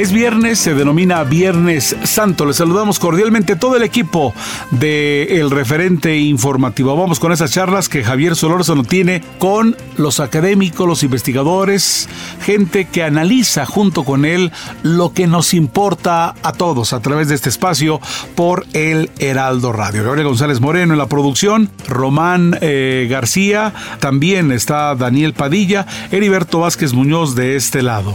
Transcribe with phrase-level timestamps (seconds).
[0.00, 2.46] Es viernes, se denomina Viernes Santo.
[2.46, 4.32] Les saludamos cordialmente todo el equipo
[4.70, 6.96] de El Referente Informativo.
[6.96, 12.08] Vamos con esas charlas que Javier Solórzano tiene con los académicos, los investigadores,
[12.40, 17.34] gente que analiza junto con él lo que nos importa a todos a través de
[17.34, 18.00] este espacio
[18.34, 20.02] por el Heraldo Radio.
[20.02, 26.94] Gabriel González Moreno en la producción, Román eh, García, también está Daniel Padilla, Heriberto Vázquez
[26.94, 28.14] Muñoz de este lado.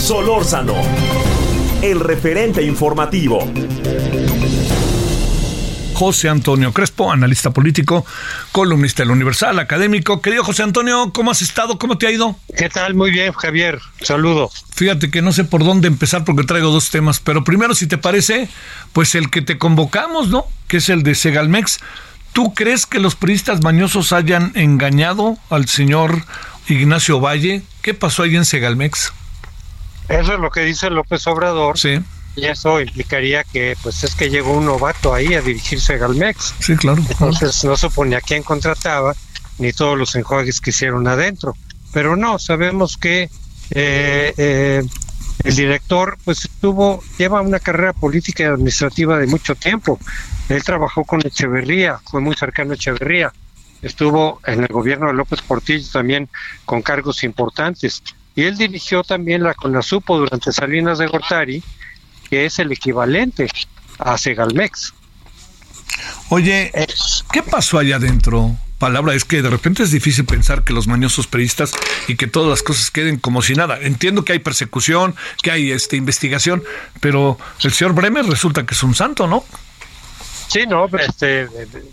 [0.00, 0.74] Solórzano,
[1.82, 3.46] el referente informativo.
[5.92, 8.06] José Antonio Crespo, analista político,
[8.50, 10.22] columnista del Universal, académico.
[10.22, 11.78] Querido José Antonio, ¿cómo has estado?
[11.78, 12.34] ¿Cómo te ha ido?
[12.56, 12.94] ¿Qué tal?
[12.94, 13.78] Muy bien, Javier.
[14.00, 14.50] Saludo.
[14.74, 17.98] Fíjate que no sé por dónde empezar porque traigo dos temas, pero primero, si te
[17.98, 18.48] parece,
[18.94, 20.46] pues el que te convocamos, ¿no?
[20.66, 21.78] Que es el de Segalmex.
[22.32, 26.24] ¿Tú crees que los periodistas mañosos hayan engañado al señor
[26.68, 27.62] Ignacio Valle?
[27.82, 29.12] ¿Qué pasó ahí en Segalmex?
[30.10, 31.78] Eso es lo que dice López Obrador.
[31.78, 32.00] Sí.
[32.36, 36.54] Y eso implicaría que, pues, es que llegó un novato ahí a dirigirse a Galmex.
[36.58, 37.02] Sí, claro.
[37.08, 39.14] Entonces no supone a quién contrataba,
[39.58, 41.54] ni todos los enjuagues que hicieron adentro.
[41.92, 43.30] Pero no, sabemos que
[43.70, 44.82] eh, eh,
[45.44, 49.98] el director, pues, tuvo, lleva una carrera política y administrativa de mucho tiempo.
[50.48, 53.32] Él trabajó con Echeverría, fue muy cercano a Echeverría.
[53.82, 56.28] Estuvo en el gobierno de López Portillo también
[56.64, 58.02] con cargos importantes
[58.34, 61.62] y él dirigió también la CONASUPO durante Salinas de Gortari,
[62.28, 63.48] que es el equivalente
[63.98, 64.94] a Segalmex.
[66.28, 66.70] Oye,
[67.32, 68.56] ¿qué pasó allá adentro?
[68.78, 71.72] Palabra, es que de repente es difícil pensar que los mañosos periodistas
[72.08, 73.78] y que todas las cosas queden como si nada.
[73.78, 76.62] Entiendo que hay persecución, que hay este investigación,
[77.00, 79.44] pero el señor Bremer resulta que es un santo, ¿no?
[80.48, 81.46] Sí, no, este,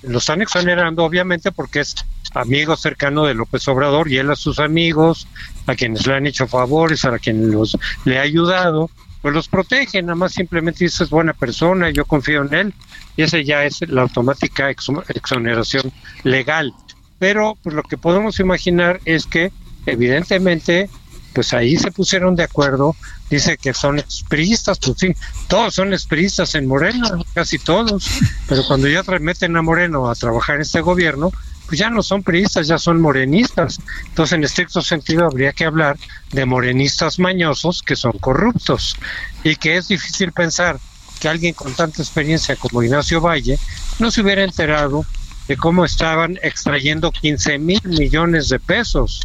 [0.03, 1.93] lo están exonerando obviamente porque es
[2.33, 5.27] amigo cercano de López Obrador y él a sus amigos,
[5.65, 8.89] a quienes le han hecho favores, a quienes los, le ha ayudado,
[9.21, 12.73] pues los protege, nada más simplemente dice es buena persona, yo confío en él,
[13.15, 15.91] y ese ya es la automática exoneración
[16.23, 16.73] legal.
[17.19, 19.51] Pero pues lo que podemos imaginar es que
[19.85, 20.89] evidentemente
[21.33, 22.95] pues ahí se pusieron de acuerdo,
[23.29, 25.13] dice que son expriistas, pues sí,
[25.47, 28.09] todos son expriistas en Moreno, casi todos,
[28.47, 31.31] pero cuando ya remeten a Moreno a trabajar en este gobierno,
[31.67, 33.79] pues ya no son priistas, ya son morenistas.
[34.07, 35.97] Entonces, en estricto sentido, habría que hablar
[36.31, 38.97] de morenistas mañosos que son corruptos
[39.43, 40.79] y que es difícil pensar
[41.19, 43.59] que alguien con tanta experiencia como Ignacio Valle
[43.99, 45.05] no se hubiera enterado
[45.47, 49.21] de cómo estaban extrayendo 15 mil millones de pesos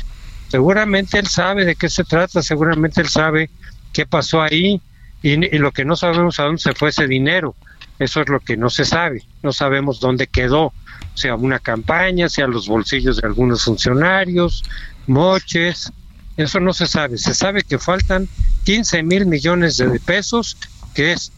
[0.52, 3.48] seguramente él sabe de qué se trata, seguramente él sabe
[3.91, 4.82] qué pasó ahí
[5.22, 7.54] y, lo que no sabemos a dónde se fue ese dinero.
[7.98, 10.75] Eso es lo que no se sabe, no sabemos dónde quedó,
[11.15, 14.65] sea una campaña, sea los bolsillos de algunos funcionarios,
[15.06, 15.93] moches,
[16.37, 17.19] eso no se sabe.
[17.19, 18.28] Se sabe que faltan
[18.65, 20.56] 15 mil millones de pesos,
[20.95, 21.33] que es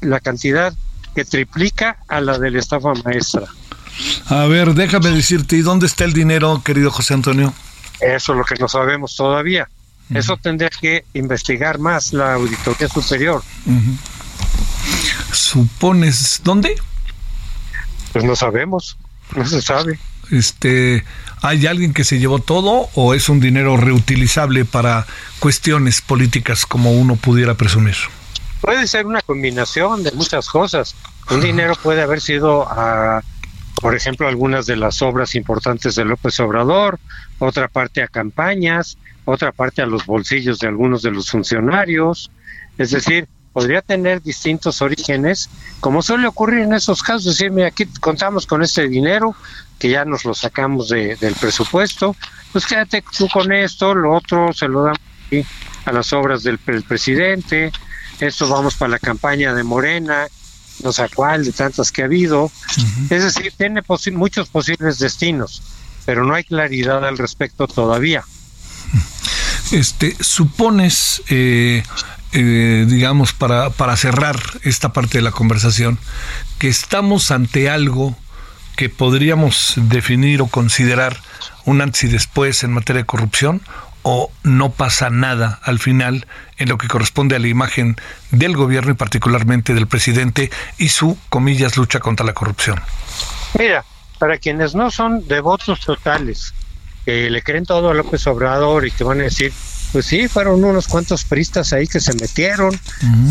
[0.00, 0.74] la cantidad
[1.14, 3.46] que triplica a la de la estafa maestra.
[4.26, 7.52] A ver, déjame decirte, ¿y dónde está el dinero, querido José Antonio?
[8.00, 9.68] Eso es lo que no sabemos todavía.
[10.14, 13.42] Eso tendría que investigar más la Auditoría Superior.
[15.32, 16.76] ¿Supones dónde?
[18.12, 18.96] Pues no sabemos,
[19.34, 19.98] no se sabe.
[20.30, 21.04] Este,
[21.42, 25.06] ¿hay alguien que se llevó todo o es un dinero reutilizable para
[25.38, 27.96] cuestiones políticas como uno pudiera presumir?
[28.60, 30.94] Puede ser una combinación de muchas cosas.
[31.30, 33.22] Un dinero puede haber sido a
[33.80, 36.98] por ejemplo, algunas de las obras importantes de López Obrador,
[37.38, 42.30] otra parte a campañas, otra parte a los bolsillos de algunos de los funcionarios,
[42.76, 43.28] es decir,
[43.58, 45.50] podría tener distintos orígenes,
[45.80, 49.34] como suele ocurrir en esos casos, decir, mira, aquí contamos con este dinero,
[49.80, 52.14] que ya nos lo sacamos de, del presupuesto,
[52.52, 55.00] pues quédate tú con esto, lo otro se lo damos
[55.86, 57.72] a las obras del, presidente,
[58.20, 60.28] esto vamos para la campaña de Morena,
[60.84, 62.52] no sé cuál, de tantas que ha habido.
[63.10, 63.82] Es decir, tiene
[64.12, 65.64] muchos posibles destinos,
[66.06, 68.22] pero no hay claridad al respecto todavía.
[69.72, 71.82] Este, supones, eh,
[72.32, 75.98] eh, digamos, para, para cerrar esta parte de la conversación,
[76.58, 78.16] que estamos ante algo
[78.76, 81.16] que podríamos definir o considerar
[81.64, 83.60] un antes y después en materia de corrupción
[84.02, 86.26] o no pasa nada al final
[86.56, 87.96] en lo que corresponde a la imagen
[88.30, 92.80] del gobierno y particularmente del presidente y su, comillas, lucha contra la corrupción?
[93.58, 93.84] Mira,
[94.18, 96.54] para quienes no son devotos totales,
[97.04, 99.52] que le creen todo a López Obrador y que van a decir,
[99.92, 102.78] pues sí, fueron unos cuantos pristas ahí que se metieron,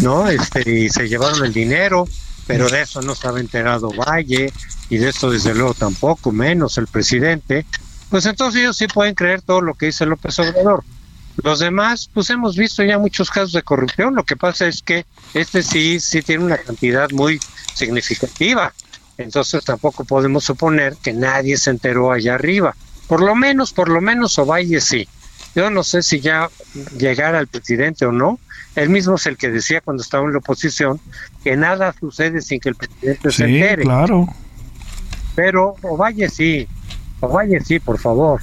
[0.01, 0.27] ¿no?
[0.27, 2.07] Este, y se llevaron el dinero,
[2.45, 4.51] pero de eso no estaba enterado Valle,
[4.89, 7.65] y de esto desde luego tampoco, menos el presidente,
[8.09, 10.83] pues entonces ellos sí pueden creer todo lo que dice López Obrador.
[11.43, 15.05] Los demás, pues hemos visto ya muchos casos de corrupción, lo que pasa es que
[15.33, 17.39] este sí, sí tiene una cantidad muy
[17.75, 18.73] significativa,
[19.19, 22.75] entonces tampoco podemos suponer que nadie se enteró allá arriba.
[23.07, 25.07] Por lo menos, por lo menos Ovalle sí.
[25.57, 26.51] Yo no sé si ya
[26.99, 28.39] llegara al presidente o no.
[28.75, 31.01] Él mismo es el que decía cuando estaba en la oposición
[31.43, 33.81] que nada sucede sin que el presidente se entere.
[33.81, 34.27] claro.
[35.33, 36.67] Pero Ovalle sí,
[37.21, 38.39] Ovalle sí, por favor.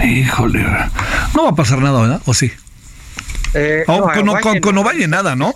[0.00, 0.64] Híjole,
[1.34, 2.22] no va a pasar nada, ¿verdad?
[2.24, 2.52] ¿O sí?
[3.54, 5.52] Eh, no, con, Ovalle nada, ¿no?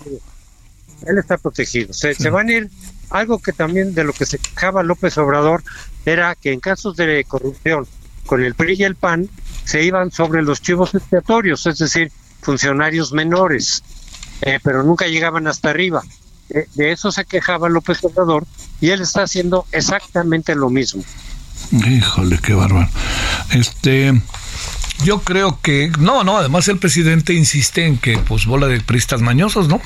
[1.07, 1.93] Él está protegido.
[1.93, 2.69] Se, se van a ir
[3.09, 5.63] algo que también de lo que se quejaba López Obrador
[6.05, 7.87] era que en casos de corrupción
[8.25, 9.29] con el PRI y el PAN
[9.69, 12.11] se iban sobre los chivos expiatorios, es decir,
[12.41, 13.83] funcionarios menores,
[14.41, 16.01] eh, pero nunca llegaban hasta arriba.
[16.49, 18.47] Eh, de eso se quejaba López Obrador
[18.81, 21.03] y él está haciendo exactamente lo mismo.
[21.71, 22.89] Híjole, qué bárbaro.
[23.51, 24.19] Este,
[25.03, 26.39] yo creo que no, no.
[26.39, 29.79] Además el presidente insiste en que, pues, bola de pristas mañosos, ¿no?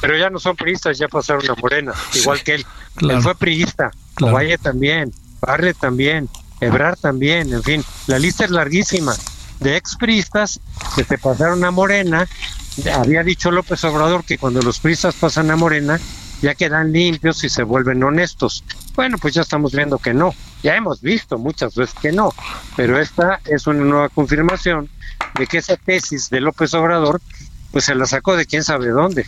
[0.00, 2.66] Pero ya no son priistas, ya pasaron a Morena, igual que él.
[3.00, 3.90] Él fue priista,
[4.20, 6.28] Valle también, Barre también,
[6.62, 9.14] Ebrar también, en fin, la lista es larguísima
[9.60, 10.60] de expriistas
[10.96, 12.28] que se pasaron a Morena.
[12.94, 16.00] Había dicho López Obrador que cuando los priistas pasan a Morena
[16.40, 18.64] ya quedan limpios y se vuelven honestos.
[18.94, 20.34] Bueno, pues ya estamos viendo que no.
[20.62, 22.32] Ya hemos visto muchas veces que no,
[22.76, 24.88] pero esta es una nueva confirmación
[25.34, 27.20] de que esa tesis de López Obrador
[27.70, 29.26] pues se la sacó de quién sabe dónde.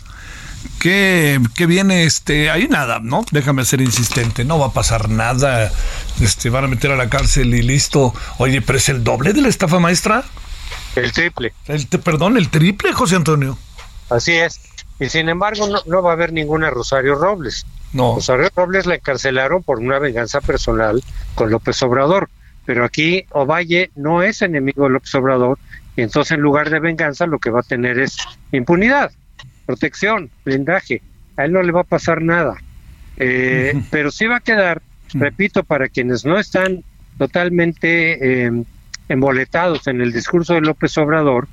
[0.79, 2.03] ¿Qué, viene?
[2.03, 3.25] Este, hay nada, ¿no?
[3.31, 5.71] Déjame ser insistente, no va a pasar nada.
[6.21, 8.13] Este, van a meter a la cárcel y listo.
[8.37, 10.23] Oye, pero es el doble de la estafa maestra.
[10.95, 11.53] El triple.
[11.65, 13.57] El, perdón, el triple, José Antonio.
[14.09, 14.61] Así es.
[14.99, 17.65] Y sin embargo, no, no va a haber ninguna Rosario Robles.
[17.91, 18.15] No.
[18.15, 21.03] Rosario Robles la encarcelaron por una venganza personal
[21.33, 22.29] con López Obrador.
[22.65, 25.57] Pero aquí Ovalle no es enemigo de López Obrador.
[25.97, 28.17] Y entonces, en lugar de venganza, lo que va a tener es
[28.51, 29.11] impunidad
[29.65, 31.01] protección, blindaje.
[31.37, 32.57] A él no le va a pasar nada.
[33.17, 34.81] Eh, pero sí va a quedar,
[35.13, 36.83] repito, para quienes no están
[37.17, 38.63] totalmente eh,
[39.09, 41.47] emboletados en el discurso de López Obrador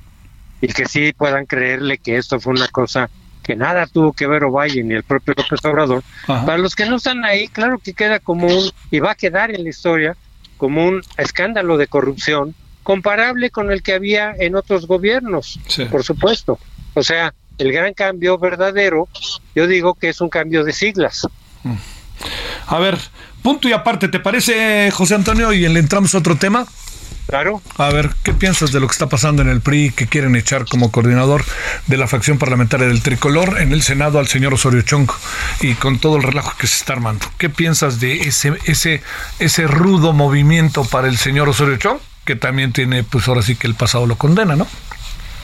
[0.61, 3.09] y que sí puedan creerle que esto fue una cosa
[3.43, 6.03] que nada tuvo que ver Ovalle ni el propio López Obrador.
[6.25, 9.51] Para los que no están ahí, claro que queda como un, y va a quedar
[9.53, 10.15] en la historia,
[10.57, 15.59] como un escándalo de corrupción comparable con el que había en otros gobiernos,
[15.91, 16.57] por supuesto.
[16.93, 19.07] O sea, el gran cambio verdadero,
[19.55, 21.27] yo digo que es un cambio de siglas.
[22.67, 22.97] A ver,
[23.41, 25.53] punto y aparte, ¿te parece, José Antonio?
[25.53, 26.65] Y le entramos a otro tema.
[27.27, 27.61] Claro.
[27.77, 30.65] A ver, ¿qué piensas de lo que está pasando en el PRI que quieren echar
[30.65, 31.43] como coordinador
[31.87, 35.09] de la facción parlamentaria del tricolor en el Senado al señor Osorio Chong
[35.61, 37.25] y con todo el relajo que se está armando?
[37.37, 39.01] ¿Qué piensas de ese, ese,
[39.39, 41.99] ese rudo movimiento para el señor Osorio Chong?
[42.25, 44.67] Que también tiene, pues ahora sí que el pasado lo condena, ¿no?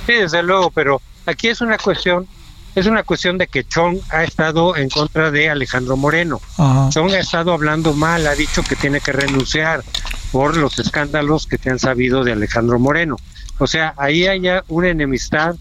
[0.10, 2.28] Sí, desde luego, pero Aquí es una cuestión,
[2.74, 6.42] es una cuestión de que Chong ha estado en contra de Alejandro Moreno.
[6.90, 9.84] Chong ha estado hablando mal, ha dicho que tiene que renunciar
[10.32, 13.18] por los escándalos que se han sabido de Alejandro Moreno.
[13.60, 15.56] O sea, ahí hay una enemistad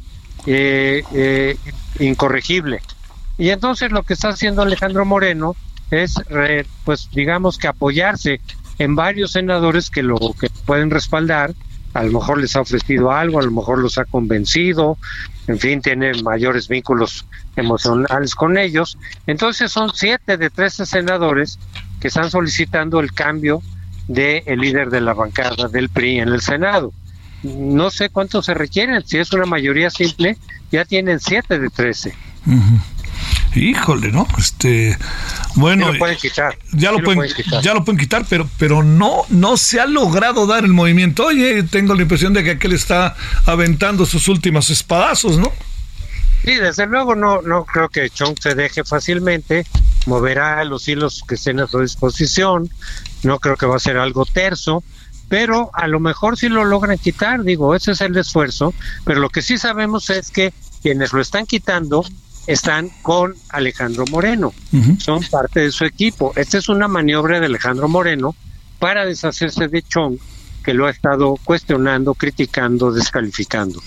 [0.46, 1.56] eh, eh,
[1.98, 2.80] incorregible.
[3.36, 5.54] Y entonces lo que está haciendo Alejandro Moreno
[5.90, 6.14] es,
[6.84, 8.40] pues digamos que apoyarse
[8.78, 11.52] en varios senadores que lo que pueden respaldar
[11.94, 14.98] a lo mejor les ha ofrecido algo, a lo mejor los ha convencido,
[15.46, 17.26] en fin, tiene mayores vínculos
[17.56, 18.98] emocionales con ellos.
[19.26, 21.58] Entonces son siete de trece senadores
[22.00, 23.62] que están solicitando el cambio
[24.06, 26.92] del el líder de la bancada del PRI en el Senado.
[27.42, 30.36] No sé cuántos se requieren, si es una mayoría simple,
[30.72, 32.14] ya tienen siete de trece.
[33.54, 34.26] Híjole, ¿no?
[34.38, 34.96] Este,
[35.54, 36.58] bueno, Sí lo pueden quitar.
[36.72, 37.62] ya lo Sí pueden, quitar.
[37.62, 41.26] ya lo pueden quitar, pero, pero no, no se ha logrado dar el movimiento.
[41.26, 45.52] Oye, tengo la impresión de que aquel está aventando sus últimos espadazos, ¿no?
[46.44, 49.66] Sí, desde luego no, no creo que Chong se deje fácilmente,
[50.06, 52.70] moverá los hilos que estén a su disposición,
[53.24, 54.84] no creo que va a ser algo terso,
[55.28, 58.72] pero a lo mejor sí lo logran quitar, digo, ese es el esfuerzo,
[59.04, 62.04] pero lo que sí sabemos es que quienes lo están quitando
[62.48, 64.52] están con Alejandro Moreno,
[64.98, 66.32] son parte de su equipo.
[66.34, 68.34] Esta es una maniobra de Alejandro Moreno
[68.80, 70.16] para deshacerse de Chong,
[70.64, 73.80] que lo ha estado cuestionando, criticando, descalificando.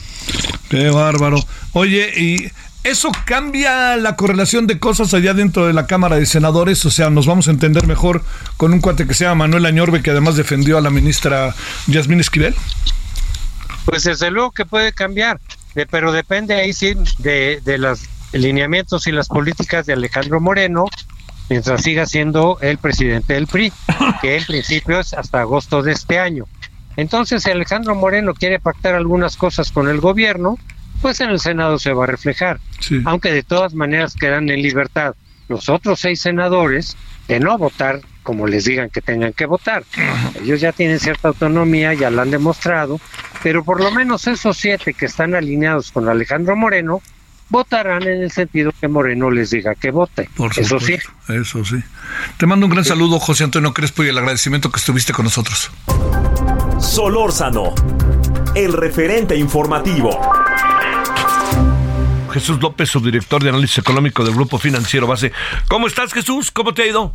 [0.70, 1.38] Qué bárbaro.
[1.74, 2.52] Oye, ¿y
[2.84, 6.86] eso cambia la correlación de cosas allá dentro de la Cámara de Senadores?
[6.86, 8.24] O sea, nos vamos a entender mejor
[8.58, 11.56] con un cuate que se llama Manuel Añorbe, que además defendió a la ministra
[11.88, 12.56] Yasmín Esquivel.
[13.86, 15.40] Pues desde luego que puede cambiar,
[15.74, 18.02] de- pero depende ahí sí de, de los
[18.34, 20.86] lineamientos y las políticas de Alejandro Moreno,
[21.50, 23.72] mientras siga siendo el presidente del PRI,
[24.22, 26.46] que en principio es hasta agosto de este año.
[26.98, 30.58] Entonces, si Alejandro Moreno quiere pactar algunas cosas con el gobierno,
[31.02, 33.02] pues en el Senado se va a reflejar, Sí.
[33.06, 35.16] aunque de todas maneras quedan en libertad
[35.48, 36.96] los otros seis senadores
[37.28, 39.84] de no votar como les digan que tengan que votar.
[40.42, 43.02] Ellos ya tienen cierta autonomía, ya la han demostrado,
[43.42, 47.02] pero por lo menos esos siete que están alineados con Alejandro Moreno
[47.52, 50.30] votarán en el sentido que Moreno les diga que vote.
[50.36, 50.98] Por Eso sí.
[51.28, 51.76] Eso sí.
[52.38, 55.70] Te mando un gran saludo, José Antonio Crespo, y el agradecimiento que estuviste con nosotros.
[56.80, 57.76] Solórzano,
[58.56, 60.20] el referente informativo.
[62.32, 65.34] Jesús López, subdirector de análisis económico del Grupo Financiero Base.
[65.68, 66.50] ¿Cómo estás, Jesús?
[66.50, 67.14] ¿Cómo te ha ido?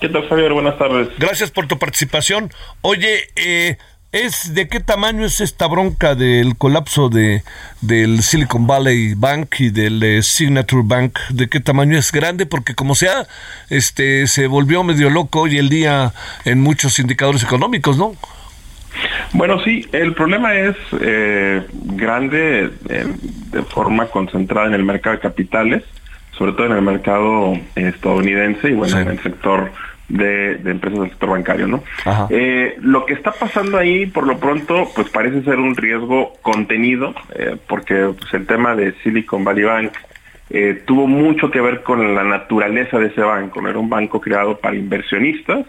[0.00, 0.52] ¿Qué tal, Javier?
[0.52, 1.08] Buenas tardes.
[1.18, 2.52] Gracias por tu participación.
[2.80, 3.78] Oye, eh,
[4.12, 7.42] ¿es de qué tamaño es esta bronca del colapso de
[7.80, 11.18] del Silicon Valley Bank y del eh, Signature Bank?
[11.30, 12.46] ¿De qué tamaño es grande?
[12.46, 13.26] Porque como sea,
[13.70, 16.12] este se volvió medio loco hoy el día
[16.44, 18.14] en muchos indicadores económicos, ¿no?
[19.32, 23.06] Bueno, sí, el problema es eh, grande eh,
[23.50, 25.82] de forma concentrada en el mercado de capitales,
[26.36, 29.00] sobre todo en el mercado eh, estadounidense y bueno, Sí.
[29.02, 29.72] en el sector
[30.12, 31.82] de, de empresas del sector bancario, ¿no?
[32.28, 37.14] Eh, lo que está pasando ahí, por lo pronto, pues parece ser un riesgo contenido,
[37.34, 39.92] eh, porque pues, el tema de Silicon Valley Bank
[40.50, 43.66] eh, tuvo mucho que ver con la naturaleza de ese banco.
[43.66, 45.64] Era un banco creado para inversionistas,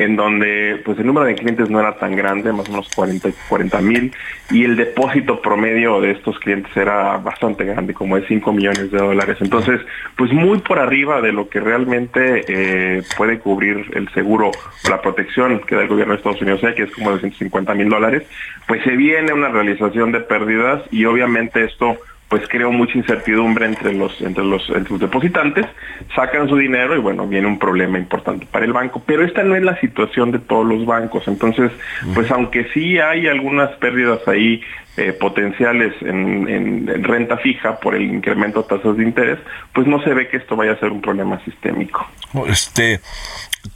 [0.00, 3.80] en donde pues el número de clientes no era tan grande, más o menos 40
[3.82, 4.12] mil,
[4.50, 8.98] y el depósito promedio de estos clientes era bastante grande, como de 5 millones de
[8.98, 9.36] dólares.
[9.40, 9.80] Entonces,
[10.16, 15.02] pues muy por arriba de lo que realmente eh, puede cubrir el seguro o la
[15.02, 18.22] protección que da el gobierno de Estados Unidos, que es como de 150 mil dólares,
[18.66, 21.98] pues se viene una realización de pérdidas y obviamente esto
[22.30, 25.66] pues creó mucha incertidumbre entre los entre los, entre los depositantes,
[26.14, 29.54] sacan su dinero y bueno, viene un problema importante para el banco, pero esta no
[29.56, 31.70] es la situación de todos los bancos, entonces,
[32.14, 34.62] pues aunque sí hay algunas pérdidas ahí
[34.96, 39.38] eh, potenciales en, en- en renta fija por el incremento de tasas de interés,
[39.72, 42.06] pues no se ve que esto vaya a ser un problema sistémico.
[42.48, 43.00] Este,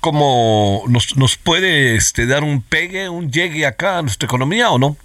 [0.01, 4.79] ¿cómo nos, nos puede este, dar un pegue, un llegue acá a nuestra economía o
[4.79, 4.97] no?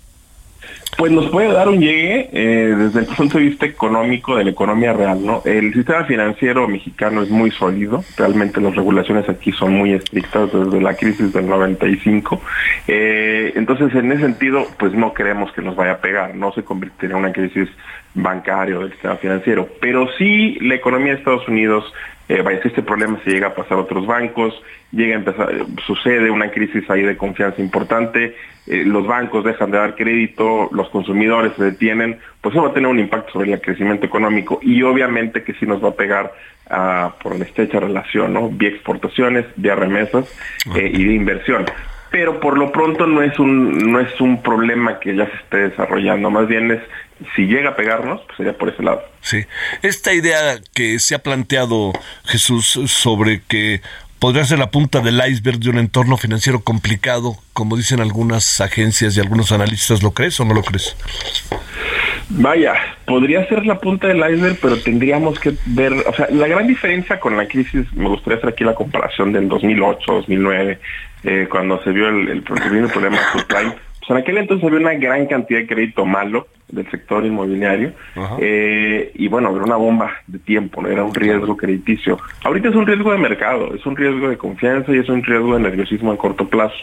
[0.97, 4.49] Pues nos puede dar un llegue eh, desde el punto de vista económico de la
[4.49, 5.41] economía real, ¿no?
[5.45, 10.81] El sistema financiero mexicano es muy sólido, realmente las regulaciones aquí son muy estrictas desde
[10.81, 12.41] la crisis del 95,
[12.87, 16.63] eh, entonces en ese sentido pues no creemos que nos vaya a pegar, no se
[16.63, 17.69] convertirá en una crisis
[18.13, 21.85] bancaria o del sistema financiero, pero sí la economía de Estados Unidos
[22.29, 24.53] eh, vaya, si este problema se llega a pasar a otros bancos,
[24.91, 25.49] llega a empezar,
[25.87, 28.35] sucede una crisis ahí de confianza importante,
[28.67, 32.73] eh, los bancos dejan de dar crédito, los consumidores se detienen, pues eso va a
[32.73, 36.31] tener un impacto sobre el crecimiento económico y obviamente que sí nos va a pegar
[36.69, 38.47] ah, por la estrecha relación, ¿no?
[38.47, 40.31] Vía exportaciones, vía remesas
[40.75, 41.65] eh, y de inversión.
[42.11, 45.57] Pero por lo pronto no es un no es un problema que ya se esté
[45.69, 46.81] desarrollando, más bien es
[47.35, 49.01] si llega a pegarnos, pues sería por ese lado.
[49.21, 49.45] Sí.
[49.81, 51.93] Esta idea que se ha planteado
[52.25, 53.81] Jesús sobre que
[54.19, 59.15] podría ser la punta del iceberg de un entorno financiero complicado, como dicen algunas agencias
[59.17, 60.95] y algunos analistas, ¿lo crees o no lo crees?
[62.31, 66.67] Vaya, podría ser la punta del iceberg, pero tendríamos que ver, o sea, la gran
[66.67, 70.79] diferencia con la crisis, me gustaría hacer aquí la comparación del 2008, 2009,
[71.23, 73.88] eh, cuando se vio el, el, el problema subprime.
[74.09, 77.91] Pues en aquel entonces había una gran cantidad de crédito malo del sector inmobiliario
[78.39, 80.87] eh, y bueno, era una bomba de tiempo, ¿no?
[80.87, 82.17] era un riesgo crediticio.
[82.43, 85.53] Ahorita es un riesgo de mercado, es un riesgo de confianza y es un riesgo
[85.53, 86.73] de nerviosismo a corto plazo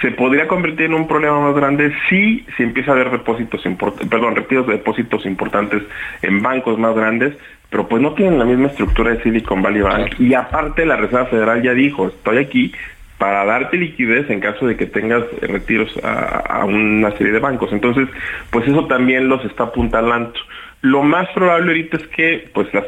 [0.00, 4.08] se podría convertir en un problema más grande si se empieza a haber depósitos importantes,
[4.08, 5.82] perdón, retiros de depósitos importantes
[6.22, 7.34] en bancos más grandes,
[7.68, 10.18] pero pues no tienen la misma estructura de Silicon Valley Bank.
[10.18, 12.72] Y aparte la Reserva Federal ya dijo, estoy aquí
[13.20, 17.70] para darte liquidez en caso de que tengas retiros a, una serie de bancos.
[17.70, 18.08] Entonces,
[18.48, 20.32] pues eso también los está apuntalando.
[20.80, 22.86] Lo más probable ahorita es que pues las,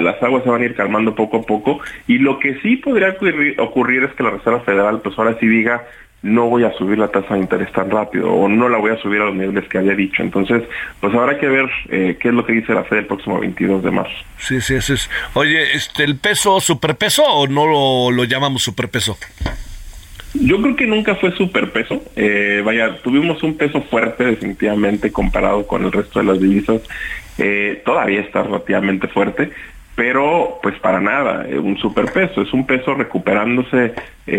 [0.00, 3.16] las aguas se van a ir calmando poco a poco y lo que sí podría
[3.58, 5.82] ocurrir, es que la Reserva Federal pues ahora sí diga
[6.22, 9.02] no voy a subir la tasa de interés tan rápido o no la voy a
[9.02, 10.22] subir a los niveles que había dicho.
[10.22, 10.62] Entonces,
[11.00, 13.82] pues habrá que ver eh, qué es lo que dice la Fed el próximo 22
[13.82, 14.14] de marzo.
[14.38, 14.94] Sí, sí, sí.
[15.34, 19.18] Oye, este, ¿el peso superpeso o no lo, lo llamamos superpeso?
[20.34, 22.02] Yo creo que nunca fue superpeso.
[22.16, 26.80] Eh, vaya, tuvimos un peso fuerte definitivamente comparado con el resto de las divisas.
[27.38, 29.50] Eh, todavía está relativamente fuerte,
[29.94, 33.94] pero pues para nada, eh, un superpeso, es un peso recuperándose
[34.26, 34.36] eh,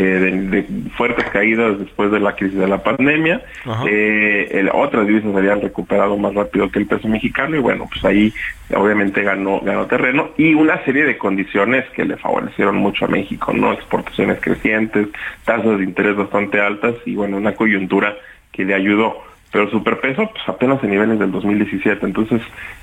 [0.49, 0.65] de,
[0.97, 3.41] fuertes caídas después de la crisis de la pandemia,
[3.87, 8.33] eh, otras divisas habían recuperado más rápido que el peso mexicano y bueno, pues ahí
[8.75, 13.53] obviamente ganó, ganó terreno y una serie de condiciones que le favorecieron mucho a México,
[13.53, 13.73] ¿no?
[13.73, 15.09] Exportaciones crecientes,
[15.45, 18.15] tasas de interés bastante altas y bueno, una coyuntura
[18.51, 22.41] que le ayudó pero superpeso pues apenas en niveles del 2017 entonces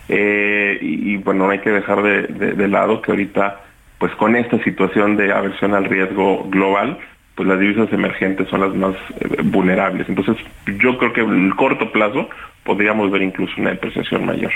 [0.09, 3.61] eh, y, bueno no hay que dejar de, lado que ahorita
[3.99, 6.97] pues con esta situación de aversión al riesgo global
[7.35, 10.37] pues las divisas emergentes son las más eh, vulnerables entonces
[10.79, 12.31] yo creo que en el corto plazo
[12.63, 14.53] podríamos ver incluso una depreciación mayor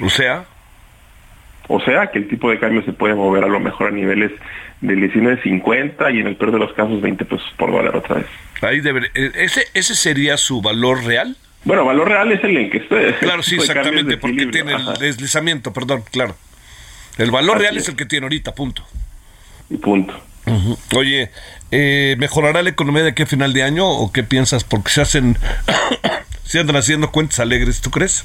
[0.00, 0.44] o sea
[1.66, 4.30] o sea que el tipo de cambio se puede mover a lo mejor a niveles
[4.80, 8.26] del 19.50 y en el peor de los casos 20 pesos por dólar otra vez.
[8.62, 11.36] Ahí debe, eh, ese, ¿Ese sería su valor real?
[11.68, 13.14] Bueno, valor real es el en que esté.
[13.20, 16.34] Claro, sí, exactamente, porque tiene el deslizamiento, perdón, claro.
[17.18, 17.86] El valor real es.
[17.90, 18.82] el que tiene ahorita, punto.
[19.68, 20.18] Y punto.
[20.96, 21.30] Oye,
[21.70, 24.64] eh, ¿mejorará la economía de aquí a final de año o qué piensas?
[24.64, 25.36] Porque se hacen,
[26.42, 28.24] se andan haciendo cuentas alegres, ¿tú crees?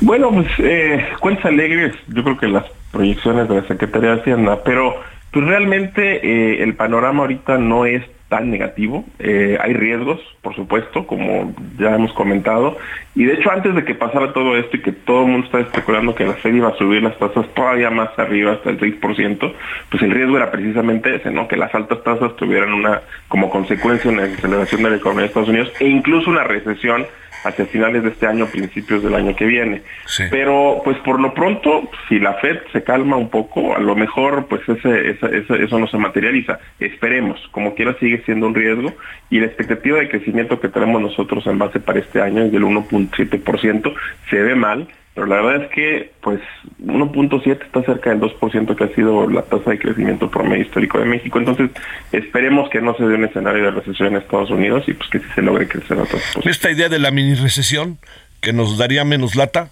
[0.00, 4.64] Bueno, pues eh, cuentas alegres, yo creo que las proyecciones de la Secretaría de Hacienda,
[4.64, 4.98] pero
[5.30, 9.04] pues realmente eh, el panorama ahorita no es tan negativo.
[9.18, 12.78] Eh, hay riesgos, por supuesto, como ya hemos comentado.
[13.14, 15.64] Y de hecho, antes de que pasara todo esto y que todo el mundo estaba
[15.64, 19.52] especulando que la Fed iba a subir las tasas todavía más arriba, hasta el 6%,
[19.90, 21.48] pues el riesgo era precisamente ese, ¿no?
[21.48, 25.48] Que las altas tasas tuvieran una, como consecuencia, una aceleración de la economía de Estados
[25.48, 27.04] Unidos e incluso una recesión
[27.44, 29.82] hacia finales de este año, principios del año que viene.
[30.30, 34.46] Pero pues por lo pronto, si la Fed se calma un poco, a lo mejor
[34.46, 35.18] pues ese,
[35.64, 36.58] eso no se materializa.
[36.78, 38.92] Esperemos, como quiera sigue siendo un riesgo.
[39.30, 42.64] Y la expectativa de crecimiento que tenemos nosotros en base para este año es del
[42.64, 43.94] 1.7%,
[44.28, 46.40] se ve mal, pero la verdad es que pues
[46.82, 51.04] 1.7 está cerca del 2% que ha sido la tasa de crecimiento promedio histórico de
[51.04, 51.38] México.
[51.38, 51.70] Entonces,
[52.12, 55.18] esperemos que no se dé un escenario de recesión en Estados Unidos y pues que
[55.18, 56.22] sí se logre crecer a todos.
[56.44, 57.98] Esta idea de la mini recesión
[58.40, 59.70] que nos daría menos lata?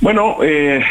[0.00, 0.82] Bueno, eh,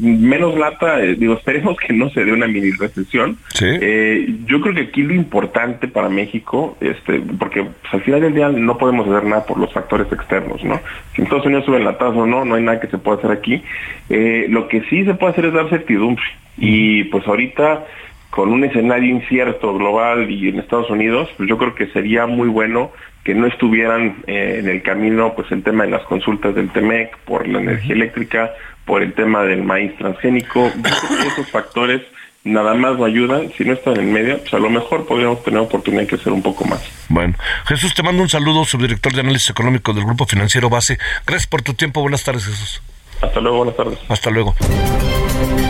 [0.00, 3.38] menos lata, eh, digo, esperemos que no se dé una mini recesión.
[3.60, 8.34] Eh, yo creo que aquí lo importante para México, este, porque pues, al final del
[8.34, 10.80] día no podemos hacer nada por los factores externos, ¿no?
[11.14, 13.18] Si en Estados Unidos suben la tasa o no, no hay nada que se pueda
[13.18, 13.62] hacer aquí.
[14.08, 16.24] lo que sí se puede hacer es dar certidumbre.
[16.56, 17.84] Y pues ahorita
[18.30, 22.48] con un escenario incierto global y en Estados Unidos, pues yo creo que sería muy
[22.48, 22.90] bueno
[23.24, 27.16] que no estuvieran eh, en el camino pues el tema de las consultas del TEMEC
[27.18, 28.52] por la energía eléctrica,
[28.84, 30.72] por el tema del maíz transgénico,
[31.26, 32.02] esos factores
[32.44, 35.60] nada más no ayudan, si no están en medio, pues a lo mejor podríamos tener
[35.60, 36.80] oportunidad de crecer un poco más.
[37.08, 37.34] Bueno,
[37.66, 40.98] Jesús, te mando un saludo, subdirector de análisis económico del Grupo Financiero Base.
[41.26, 42.82] Gracias por tu tiempo, buenas tardes, Jesús.
[43.20, 43.98] Hasta luego, buenas tardes.
[44.08, 44.54] Hasta luego.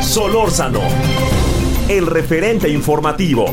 [0.01, 0.81] Solórzano,
[1.89, 3.47] el referente informativo.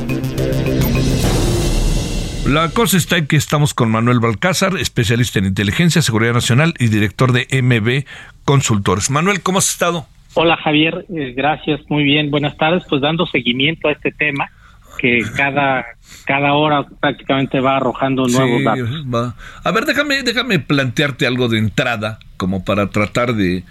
[2.47, 6.88] La cosa está en que estamos con Manuel Balcázar, especialista en inteligencia, seguridad nacional y
[6.88, 8.06] director de MB
[8.43, 9.10] Consultores.
[9.10, 10.08] Manuel, ¿cómo has estado?
[10.34, 12.84] Hola Javier, eh, gracias, muy bien, buenas tardes.
[12.89, 14.49] Pues dando seguimiento a este tema
[14.99, 15.86] que cada
[16.25, 19.36] cada hora prácticamente va arrojando nuevos datos.
[19.63, 23.63] A ver, déjame déjame plantearte algo de entrada como para tratar de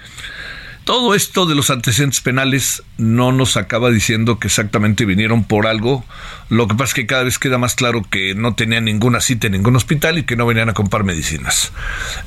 [0.88, 6.02] todo esto de los antecedentes penales no nos acaba diciendo que exactamente vinieron por algo.
[6.48, 9.48] Lo que pasa es que cada vez queda más claro que no tenían ninguna cita
[9.48, 11.72] en ningún hospital y que no venían a comprar medicinas.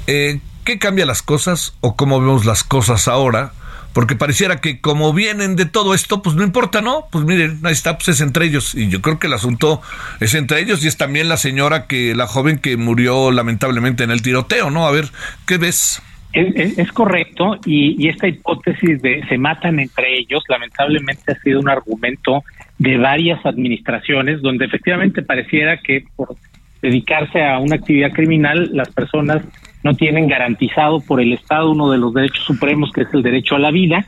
[0.06, 3.52] Eh, ¿Qué cambia las cosas o cómo vemos las cosas ahora?
[3.94, 7.08] Porque pareciera que como vienen de todo esto, pues no importa, ¿no?
[7.12, 8.76] Pues miren, ahí está, pues es entre ellos.
[8.76, 9.82] Y yo creo que el asunto
[10.20, 14.12] es entre ellos y es también la señora que, la joven que murió lamentablemente en
[14.12, 14.86] el tiroteo, ¿no?
[14.86, 15.12] A ver,
[15.48, 16.04] ¿qué ves?
[16.34, 22.44] Es, correcto y, esta hipótesis de se matan entre ellos lamentablemente ha sido un argumento
[22.78, 26.36] de varias administraciones donde efectivamente pareciera que por
[26.82, 29.44] dedicarse a una actividad criminal las personas
[29.84, 33.56] no tienen garantizado por el Estado uno de los derechos supremos que es el derecho
[33.56, 34.06] a la vida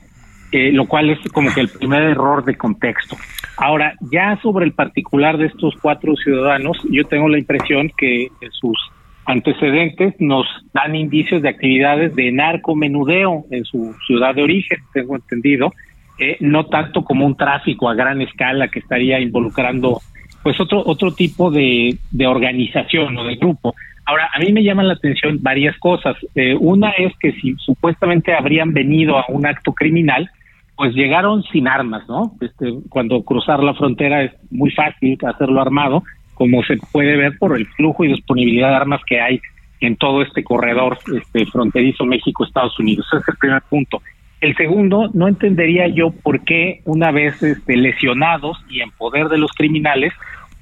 [0.53, 3.17] eh, lo cual es como que el primer error de contexto.
[3.57, 8.77] Ahora, ya sobre el particular de estos cuatro ciudadanos, yo tengo la impresión que sus
[9.25, 15.73] antecedentes nos dan indicios de actividades de narcomenudeo en su ciudad de origen, tengo entendido,
[16.19, 19.99] eh, no tanto como un tráfico a gran escala que estaría involucrando
[20.43, 23.75] pues otro otro tipo de, de organización o de grupo.
[24.05, 26.17] Ahora, a mí me llaman la atención varias cosas.
[26.35, 30.29] Eh, una es que si supuestamente habrían venido a un acto criminal,
[30.75, 32.33] pues llegaron sin armas, ¿no?
[32.41, 37.57] Este, cuando cruzar la frontera es muy fácil hacerlo armado, como se puede ver por
[37.57, 39.41] el flujo y disponibilidad de armas que hay
[39.79, 43.05] en todo este corredor este, fronterizo México-Estados Unidos.
[43.11, 44.01] Ese es el primer punto.
[44.39, 49.37] El segundo, no entendería yo por qué una vez este, lesionados y en poder de
[49.37, 50.13] los criminales,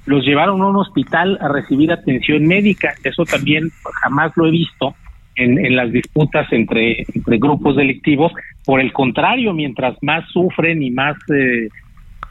[0.06, 2.94] los llevaron a un hospital a recibir atención médica.
[3.04, 3.70] Eso también
[4.02, 4.96] jamás lo he visto
[5.36, 8.32] en, en las disputas entre, entre grupos delictivos.
[8.66, 11.70] Por el contrario, mientras más sufren y más eh,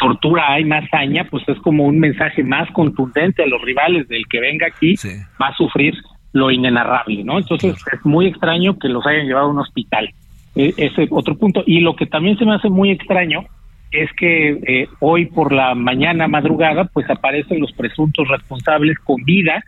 [0.01, 4.27] tortura hay, más haña, pues es como un mensaje más contundente a los rivales del
[4.29, 4.95] que venga aquí
[5.41, 5.95] va a sufrir
[6.33, 7.39] lo inenarrable, ¿no?
[7.39, 10.11] Entonces es muy extraño que los hayan llevado a un hospital.
[10.55, 11.63] E, ese otro punto.
[11.67, 13.45] Y lo que también se me hace muy extraño
[13.93, 19.65] es que eh, hoy por la mañana madrugada pues aparecen los presuntos responsables con vida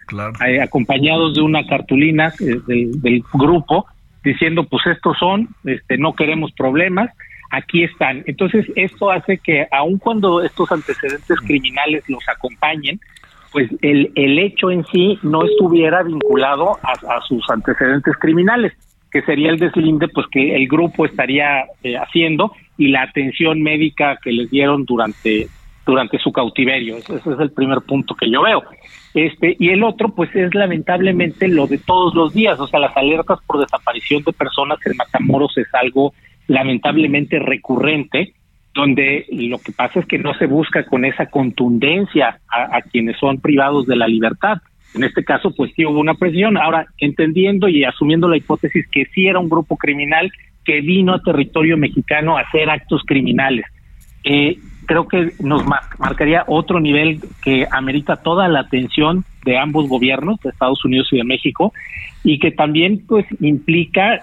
[0.47, 3.87] eh, acompañados de una cartulina eh, del, del, grupo
[4.23, 7.11] diciendo pues estos son este no queremos problemas
[7.53, 12.99] aquí están entonces esto hace que aun cuando estos antecedentes criminales los acompañen
[13.53, 18.73] pues el, el hecho en sí no estuviera vinculado a, sus antecedentes criminales
[19.13, 24.19] que sería el deslinde pues que el grupo estaría eh, haciendo y la atención médica
[24.23, 25.49] que les dieron durante
[25.85, 26.97] durante su cautiverio.
[26.97, 28.63] Ese, es el primer punto que yo veo.
[29.15, 32.97] Este y el otro pues es lamentablemente lo de todos los días, o sea, las
[32.97, 36.15] alertas por desaparición de personas en Matamoros es algo
[36.47, 38.35] lamentablemente recurrente
[38.75, 43.39] donde lo que pasa es que no se busca con esa contundencia a, quienes son
[43.39, 44.59] privados de la libertad
[44.95, 46.59] en este caso, pues sí hubo una presión.
[46.59, 50.31] Ahora, entendiendo y asumiendo la hipótesis que sí era un grupo criminal
[50.65, 53.65] que vino a territorio mexicano a hacer actos criminales,
[54.25, 55.65] eh, creo que nos
[55.99, 61.17] marcaría otro nivel que amerita toda la atención de ambos gobiernos, de Estados Unidos y
[61.17, 61.73] de México,
[62.25, 64.21] y que también pues implica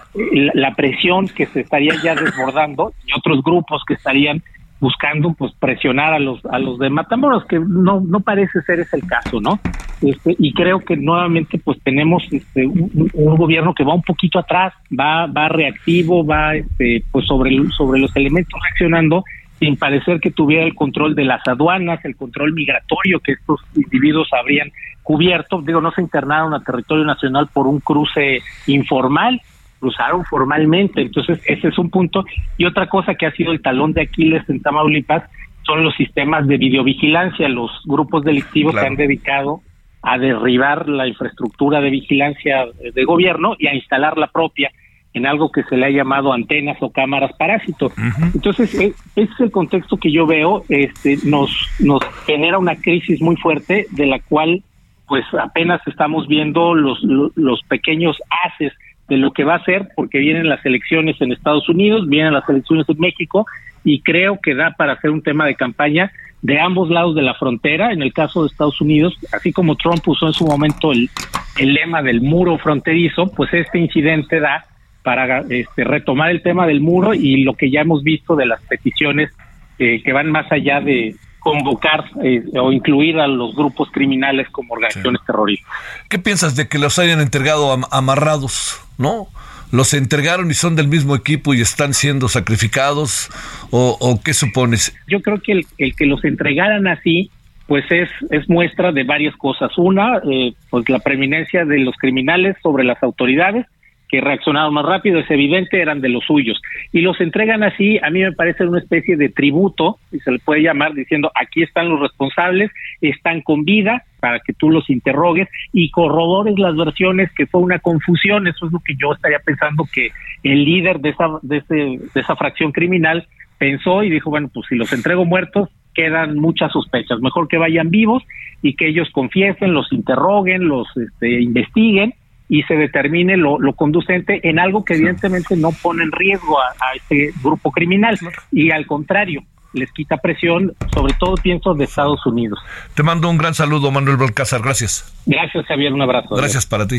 [0.54, 4.42] la presión que se estaría ya desbordando y otros grupos que estarían
[4.80, 8.96] buscando pues presionar a los a los de Matamoros que no no parece ser ese
[8.96, 9.60] el caso no
[10.00, 14.38] este y creo que nuevamente pues tenemos este un, un, gobierno que va un poquito
[14.38, 19.22] atrás va va reactivo va este pues sobre sobre los elementos reaccionando
[19.60, 24.28] sin parecer que tuviera el control de las aduanas el control migratorio que estos individuos
[24.32, 24.72] habrían
[25.04, 29.40] cubierto digo no se internaron a territorio nacional por un cruce informal
[29.80, 31.00] cruzaron formalmente.
[31.00, 32.24] Entonces, ese es un punto.
[32.56, 35.24] Y otra cosa que ha sido el talón de Aquiles en Tamaulipas
[35.62, 38.84] son los sistemas de videovigilancia, los grupos delictivos claro.
[38.84, 39.62] que han dedicado
[40.02, 44.70] a derribar la infraestructura de vigilancia de gobierno y a instalar la propia
[45.12, 47.92] en algo que se le ha llamado antenas o cámaras parásitos.
[47.92, 48.34] Uh -huh.
[48.34, 53.36] Entonces, ese es el contexto que yo veo, este, nos, nos genera una crisis muy
[53.36, 54.62] fuerte de la cual
[55.08, 58.72] pues apenas estamos viendo los, los, los pequeños haces
[59.08, 62.48] de lo que va a ser, porque vienen las elecciones en Estados Unidos, vienen las
[62.48, 63.44] elecciones en México,
[63.82, 67.34] y creo que da para hacer un tema de campaña de ambos lados de la
[67.34, 67.92] frontera.
[67.92, 71.10] En el caso de Estados Unidos, así como Trump usó en su momento el,
[71.58, 74.64] el lema del muro fronterizo, pues este incidente da
[75.02, 78.60] para este, retomar el tema del muro y lo que ya hemos visto de las
[78.62, 79.30] peticiones
[79.78, 84.74] eh, que van más allá de convocar eh, o incluir a los grupos criminales como
[84.74, 85.26] organizaciones sí.
[85.26, 85.72] terroristas.
[86.08, 89.28] ¿Qué piensas de que los hayan entregado am amarrados, no?
[89.72, 93.30] ¿Los entregaron y son del mismo equipo y están siendo sacrificados?
[93.70, 94.94] ¿O, o qué supones?
[95.06, 97.30] Yo creo que el, el, que los entregaran así,
[97.66, 99.70] pues es, es muestra de varias cosas.
[99.78, 103.64] Una, eh, pues la preeminencia de los criminales sobre las autoridades,
[104.10, 106.60] que reaccionaron más rápido, es evidente, eran de los suyos.
[106.92, 110.38] Y los entregan así, a mí me parece una especie de tributo, y se le
[110.40, 112.70] puede llamar diciendo, aquí están los responsables,
[113.00, 117.78] están con vida, para que tú los interrogues y corrobores las versiones que fue una
[117.78, 120.10] confusión, eso es lo que yo estaría pensando que
[120.42, 123.26] el líder de esa, de, ese, de esa fracción criminal
[123.58, 127.90] pensó y dijo, bueno, pues si los entrego muertos, quedan muchas sospechas, mejor que vayan
[127.90, 128.22] vivos
[128.62, 132.14] y que ellos confiesen, los interroguen, los este, investiguen
[132.50, 136.94] y se determine lo, conducente en algo que evidentemente no pone en riesgo a, a
[136.96, 138.18] este grupo criminal
[138.50, 142.58] y al contrario les quita presión, sobre todo pienso de Estados Unidos.
[142.94, 145.14] Te mando un gran saludo, Manuel Balcázar, gracias.
[145.26, 146.34] Gracias, Javier, un abrazo.
[146.34, 146.98] Gracias para ti.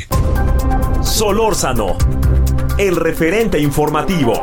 [1.02, 1.98] Solórzano,
[2.78, 4.34] el referente informativo.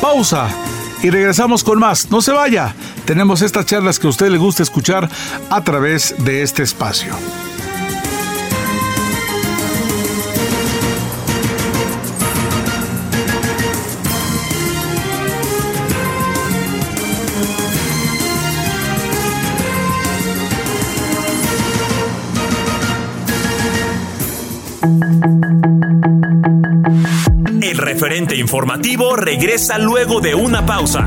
[0.00, 0.48] Pausa
[1.02, 2.10] y regresamos con más.
[2.12, 2.74] No se vaya.
[3.06, 5.08] Tenemos estas charlas que a usted le gusta escuchar
[5.48, 7.14] a través de este espacio.
[27.62, 31.06] El referente informativo regresa luego de una pausa.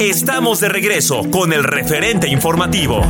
[0.00, 3.02] Estamos de regreso con el referente informativo.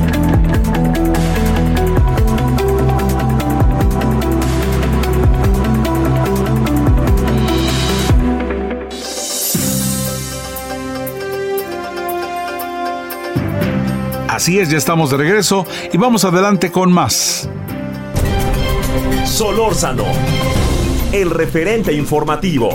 [14.28, 17.48] Así es, ya estamos de regreso y vamos adelante con más.
[19.24, 20.04] Solórzano,
[21.12, 22.68] el referente informativo.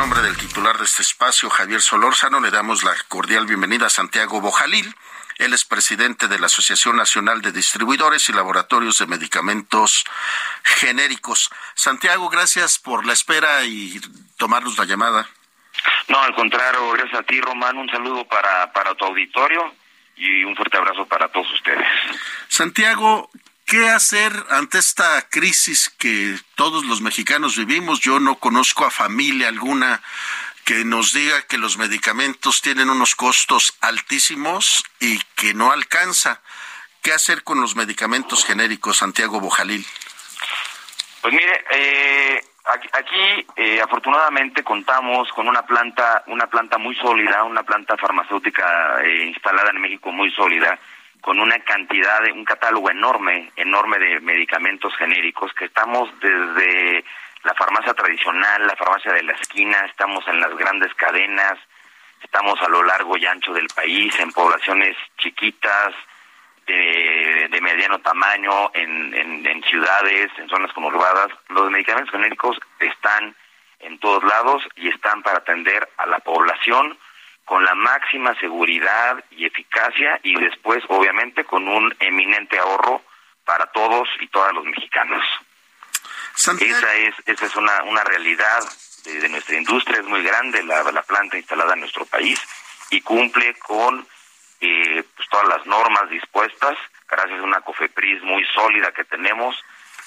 [0.00, 3.90] En nombre del titular de este espacio, Javier Solórzano, le damos la cordial bienvenida a
[3.90, 4.96] Santiago Bojalil.
[5.36, 10.04] Él es presidente de la Asociación Nacional de Distribuidores y Laboratorios de Medicamentos
[10.62, 11.50] Genéricos.
[11.74, 14.00] Santiago, gracias por la espera y
[14.38, 15.28] tomarnos la llamada.
[16.08, 17.76] No, al contrario, gracias a ti, Román.
[17.76, 19.70] Un saludo para, para tu auditorio
[20.16, 21.86] y un fuerte abrazo para todos ustedes.
[22.48, 23.28] Santiago,
[23.70, 28.00] ¿qué hacer ante esta crisis que todos los mexicanos vivimos?
[28.00, 30.02] Yo no conozco a familia alguna
[30.64, 36.40] que nos diga que los medicamentos tienen unos costos altísimos y que no alcanza.
[37.00, 39.86] ¿Qué hacer con los medicamentos genéricos, Santiago Bojalil?
[41.22, 42.40] Pues mire, eh,
[42.92, 49.24] Aquí, eh, afortunadamente contamos con una planta, una planta muy sólida, una planta farmacéutica eh,
[49.26, 50.78] instalada en México muy sólida,
[51.20, 57.04] con una cantidad de un catálogo enorme, enorme de medicamentos genéricos que estamos desde
[57.42, 61.58] la farmacia tradicional, la farmacia de la esquina, estamos en las grandes cadenas,
[62.22, 65.94] estamos a lo largo y ancho del país, en poblaciones chiquitas,
[66.70, 69.14] de, mediano tamaño en,
[69.46, 71.28] en, ciudades, en zonas conurbadas.
[71.48, 73.34] Los medicamentos genéricos están
[73.80, 76.96] en todos lados y están para atender a la población
[77.50, 83.02] con la máxima seguridad y eficacia y después, obviamente, con un eminente ahorro
[83.44, 85.24] para todos y todas los mexicanos.
[86.36, 88.60] Esa es, esa es una, una realidad
[89.02, 92.40] de, nuestra industria, es muy grande la, la planta instalada en nuestro país
[92.90, 94.06] y cumple con
[94.60, 99.56] eh, pues todas las normas dispuestas, gracias a una COFEPRIS muy sólida que tenemos,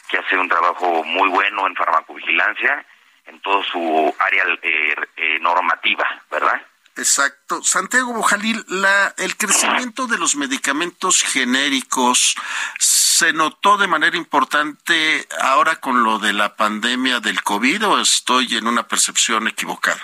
[0.07, 2.85] que hace un trabajo muy bueno en farmacovigilancia,
[3.25, 6.61] en toda su área eh, eh, normativa, ¿verdad?
[6.95, 7.63] Exacto.
[7.63, 12.35] Santiago Bojalil, la, el crecimiento de los medicamentos genéricos
[12.79, 18.57] se notó de manera importante ahora con lo de la pandemia del COVID o estoy
[18.57, 20.01] en una percepción equivocada?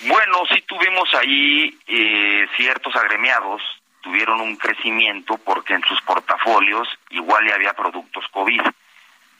[0.00, 3.62] Bueno, sí tuvimos ahí eh, ciertos agremiados,
[4.02, 8.60] tuvieron un crecimiento porque en sus portafolios igual ya había productos COVID,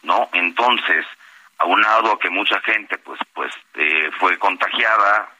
[0.02, 0.28] ¿no?
[0.32, 1.06] Entonces,
[1.58, 5.35] aunado a que mucha gente pues pues eh, fue contagiada,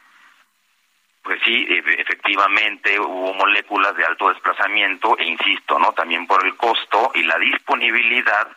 [1.27, 5.93] pues sí, e, efectivamente hubo moléculas de alto desplazamiento e insisto, ¿no?
[5.93, 8.49] También por el costo y la disponibilidad,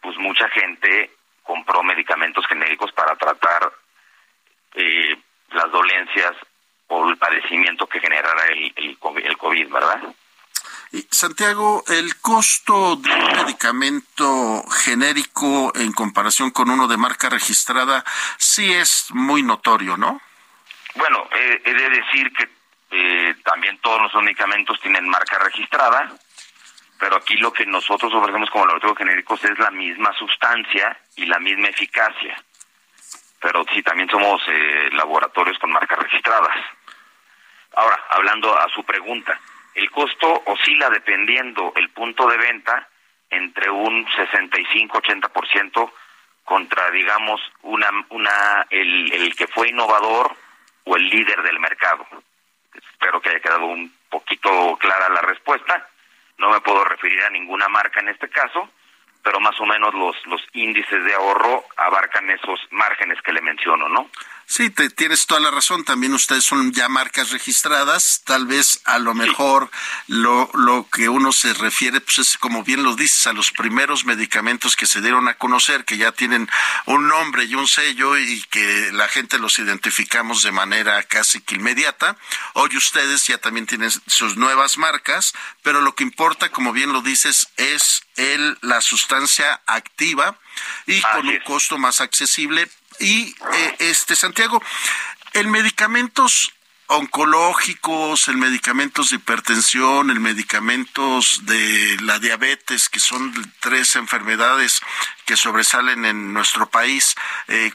[0.00, 1.10] pues mucha gente
[1.42, 3.70] compró medicamentos genéricos para tratar
[4.74, 5.16] eh,
[5.50, 6.32] las dolencias
[6.86, 10.00] o el padecimiento que generará el, COVID, ¿verdad?
[11.10, 18.02] Santiago, el costo de un medicamento genérico en comparación con uno de marca registrada
[18.38, 20.22] sí es muy notorio, ¿no?
[20.98, 22.48] Bueno, he de decir que
[22.90, 26.12] eh, también todos los medicamentos tienen marca registrada,
[26.98, 31.38] pero aquí lo que nosotros ofrecemos como laboratorios genéricos es la misma sustancia y la
[31.38, 32.36] misma eficacia
[33.40, 36.56] pero sí también somos eh, laboratorios con marcas registradas.
[37.74, 39.38] Ahora, hablando a su pregunta,
[39.74, 42.88] el costo oscila dependiendo el punto de venta
[43.30, 45.92] entre un 65-80%
[46.44, 50.34] contra, digamos, una, una, el, el que fue innovador
[50.88, 52.06] o el líder del mercado.
[52.74, 55.86] Espero que haya quedado un poquito clara la respuesta.
[56.38, 58.70] No me puedo referir a ninguna marca en este caso,
[59.28, 63.86] pero más o menos los, los índices de ahorro abarcan esos márgenes que le menciono,
[63.86, 64.10] ¿no?
[64.50, 65.84] Sí, te, tienes toda la razón.
[65.84, 68.22] También ustedes son ya marcas registradas.
[68.24, 69.70] Tal vez a lo mejor
[70.06, 74.06] lo, lo que uno se refiere, pues es como bien lo dices, a los primeros
[74.06, 76.48] medicamentos que se dieron a conocer, que ya tienen
[76.86, 81.56] un nombre y un sello y que la gente los identificamos de manera casi que
[81.56, 82.16] inmediata.
[82.54, 87.02] Hoy ustedes ya también tienen sus nuevas marcas, pero lo que importa, como bien lo
[87.02, 89.17] dices, es el, la sustancia
[89.66, 90.36] activa
[90.86, 92.68] y con un costo más accesible
[93.00, 94.62] y eh, este Santiago,
[95.32, 96.52] el medicamentos
[96.88, 104.80] oncológicos, el medicamentos de hipertensión, el medicamentos de la diabetes, que son tres enfermedades
[105.26, 107.14] que sobresalen en nuestro país.
[107.46, 107.70] Eh,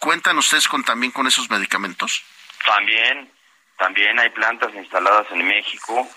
[0.00, 2.24] ¿Cuentan ustedes con, también con esos medicamentos?
[2.66, 3.30] También,
[3.78, 6.08] también hay plantas instaladas en México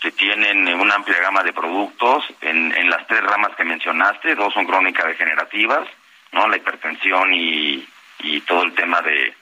[0.00, 4.52] que tienen una amplia gama de productos en, en las tres ramas que mencionaste, dos
[4.54, 5.86] son crónicas degenerativas
[6.32, 6.48] ¿no?
[6.48, 7.86] La hipertensión y,
[8.20, 9.34] y todo el tema de,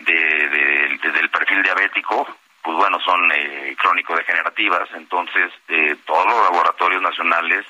[0.00, 2.26] de, del perfil diabético,
[2.62, 4.88] pues bueno, son eh, crónico-degenerativas.
[4.94, 7.64] Entonces, eh, todos los laboratorios nacionales,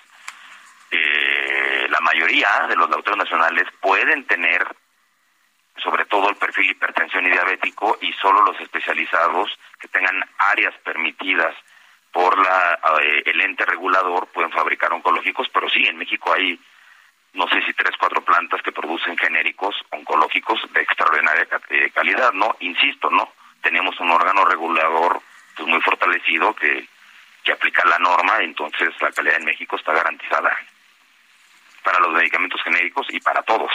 [0.90, 4.66] eh, la mayoría de los laboratorios nacionales pueden tener
[5.82, 11.54] sobre todo el perfil hipertensión y diabético y solo los especializados que tengan áreas permitidas
[12.16, 16.58] por la eh, el ente regulador pueden fabricar oncológicos, pero sí, en México hay
[17.34, 22.56] no sé si tres, cuatro plantas que producen genéricos oncológicos de extraordinaria eh, calidad, ¿no?
[22.60, 23.30] Insisto, ¿no?
[23.60, 25.20] Tenemos un órgano regulador
[25.54, 26.88] pues, muy fortalecido que,
[27.44, 30.56] que aplica la norma, entonces la calidad en México está garantizada
[31.84, 33.72] para los medicamentos genéricos y para todos.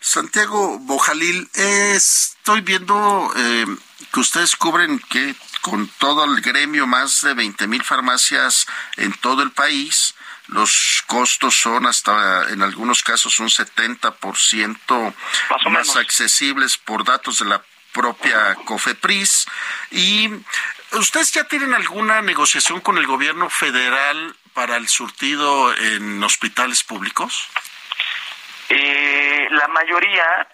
[0.00, 3.66] Santiago Bojalil, estoy viendo eh,
[4.12, 5.36] que ustedes cubren que
[5.68, 10.14] con todo el gremio más de 20 mil farmacias en todo el país
[10.48, 15.14] los costos son hasta en algunos casos un 70%
[15.50, 19.46] más, más accesibles por datos de la propia COFEPRIS.
[19.90, 20.30] ¿Y
[20.92, 27.48] ustedes ya tienen alguna negociación con el gobierno federal para el surtido en hospitales públicos?
[28.70, 30.48] Eh, la mayoría,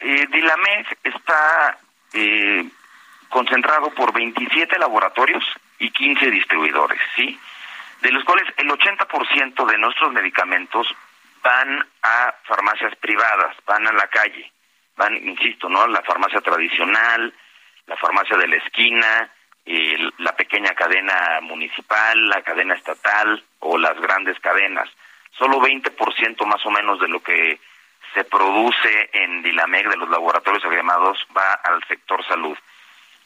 [0.00, 1.78] eh, Dilameg está
[2.14, 2.68] eh,
[3.28, 5.44] concentrado por 27 laboratorios
[5.78, 7.38] y 15 distribuidores, ¿sí?
[8.02, 10.86] de los cuales el 80% de nuestros medicamentos
[11.42, 14.50] van a farmacias privadas, van a la calle,
[14.96, 15.86] van, insisto, ¿no?
[15.86, 17.32] La farmacia tradicional,
[17.86, 19.30] la farmacia de la esquina,
[20.18, 24.88] la pequeña cadena municipal, la cadena estatal o las grandes cadenas.
[25.38, 27.58] Solo 20% más o menos de lo que
[28.14, 32.56] se produce en Dilameg de los laboratorios agremados va al sector salud.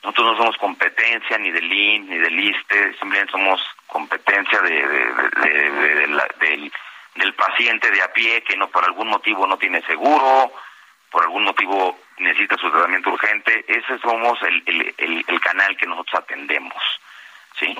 [0.02, 4.72] Nosotros no somos competencia ni del IN ni del ISTE, simplemente somos competencia de,
[6.40, 6.72] del,
[7.16, 10.52] del paciente de a pie que no por algún motivo no tiene seguro,
[11.10, 13.64] por algún motivo necesita su tratamiento urgente.
[13.68, 14.94] Ese somos el,
[15.26, 16.74] el, canal que nosotros atendemos.
[17.58, 17.76] ¿sí?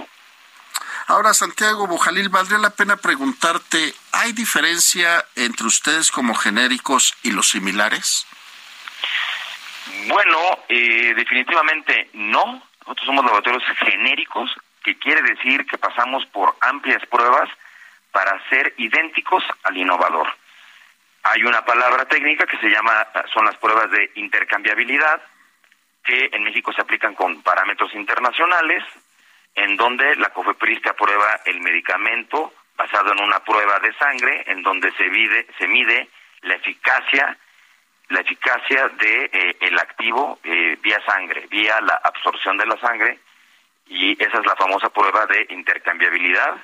[1.07, 7.49] Ahora, Santiago Bojalil, valdría la pena preguntarte, ¿hay diferencia entre ustedes como genéricos y los
[7.49, 8.27] similares?
[10.09, 12.63] Bueno, eh, definitivamente no.
[12.81, 14.51] Nosotros somos laboratorios genéricos,
[14.83, 17.49] que quiere decir que pasamos por amplias pruebas
[18.11, 20.27] para ser idénticos al innovador.
[21.23, 25.23] Hay una palabra técnica que se llama, son las pruebas de intercambiabilidad,
[26.03, 28.83] que en México se aplican con parámetros internacionales,
[29.55, 34.63] en donde la COFEPRIS te aprueba el medicamento basado en una prueba de sangre, en
[34.63, 36.09] donde se se mide
[36.43, 37.37] la eficacia
[38.11, 43.21] la eficacia de eh, el activo eh, vía sangre, vía la absorción de la sangre
[43.87, 46.57] y esa es la famosa prueba de intercambiabilidad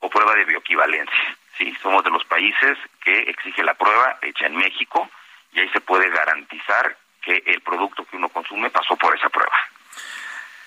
[0.00, 1.36] o prueba de bioequivalencia.
[1.56, 5.08] Sí, somos de los países que exige la prueba hecha en México
[5.52, 9.56] y ahí se puede garantizar que el producto que uno consume pasó por esa prueba.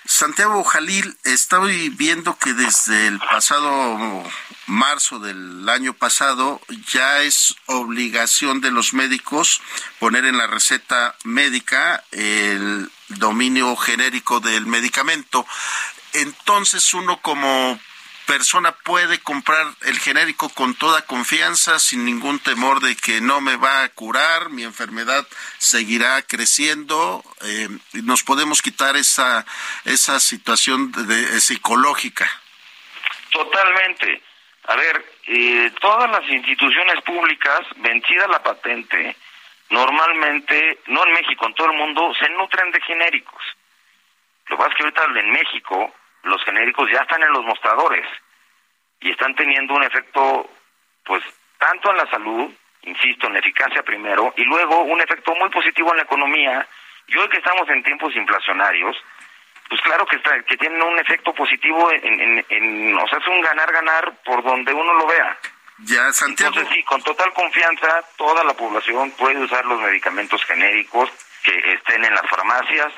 [0.09, 4.23] Santiago Jalil, estoy viendo que desde el pasado
[4.65, 6.59] marzo del año pasado
[6.91, 9.61] ya es obligación de los médicos
[9.99, 15.45] poner en la receta médica el dominio genérico del medicamento.
[16.13, 17.79] Entonces uno como
[18.29, 23.55] persona puede comprar el genérico con toda confianza, sin ningún temor de que no me
[23.55, 25.25] va a curar, mi enfermedad
[25.57, 27.67] seguirá creciendo, eh,
[28.03, 29.47] nos podemos quitar esa,
[29.83, 32.29] esa situación de, psicológica.
[33.31, 34.21] Totalmente.
[34.67, 39.15] A ver, eh, todas las instituciones públicas, vencida la patente,
[39.71, 43.41] normalmente, no en México, en todo el mundo, se nutren de genéricos.
[44.49, 48.05] Lo que pasa es que ahorita en México los genéricos ya están en los mostradores
[48.99, 50.49] y están teniendo un efecto,
[51.05, 51.23] pues,
[51.57, 52.51] tanto en la salud,
[52.83, 56.67] insisto, en eficacia primero, y luego un efecto muy positivo en la economía.
[57.07, 58.95] Y hoy que estamos en tiempos inflacionarios,
[59.69, 63.27] pues claro que está, que tienen un efecto positivo en, en, en o sea, es
[63.27, 65.37] un ganar-ganar por donde uno lo vea.
[65.83, 66.53] Ya, Santiago.
[66.53, 71.09] Entonces, sí, con total confianza, toda la población puede usar los medicamentos genéricos
[71.43, 72.91] que estén en las farmacias,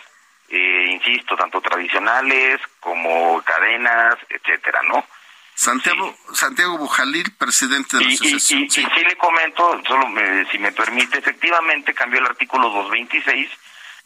[0.52, 5.06] eh, insisto, tanto tradicionales como cadenas, etcétera, ¿no?
[5.56, 8.62] Santiago, Santiago Bujalil, presidente de la Y, y, asociación.
[8.62, 13.49] y- y sí le comento, solo me- si me permite, efectivamente cambió el artículo 226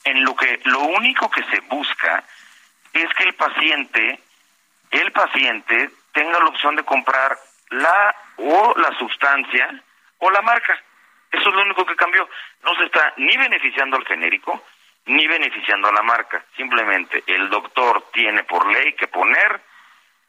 [0.04, 2.24] en lo que lo único que se busca
[2.94, 4.20] es que el paciente,
[4.92, 7.38] el paciente tenga la opción de comprar
[7.70, 9.82] la o la sustancia
[10.20, 10.78] o la marca.
[11.32, 12.28] Eso es lo único que cambió.
[12.64, 14.64] No se está ni beneficiando al genérico
[15.06, 16.44] ni beneficiando a la marca.
[16.56, 19.62] Simplemente el doctor tiene por ley que poner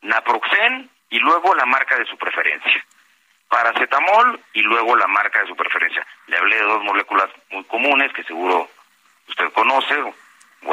[0.03, 2.85] naproxen y luego la marca de su preferencia.
[3.49, 6.07] Paracetamol y luego la marca de su preferencia.
[6.27, 8.69] Le hablé de dos moléculas muy comunes que seguro
[9.29, 10.15] usted conoce o,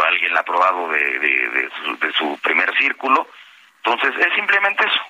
[0.02, 3.28] alguien la ha probado de, de, de su, de su primer círculo.
[3.84, 5.02] Entonces es simplemente eso.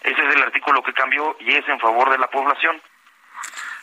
[0.00, 2.80] Ese es el artículo que cambió y es en favor de la población.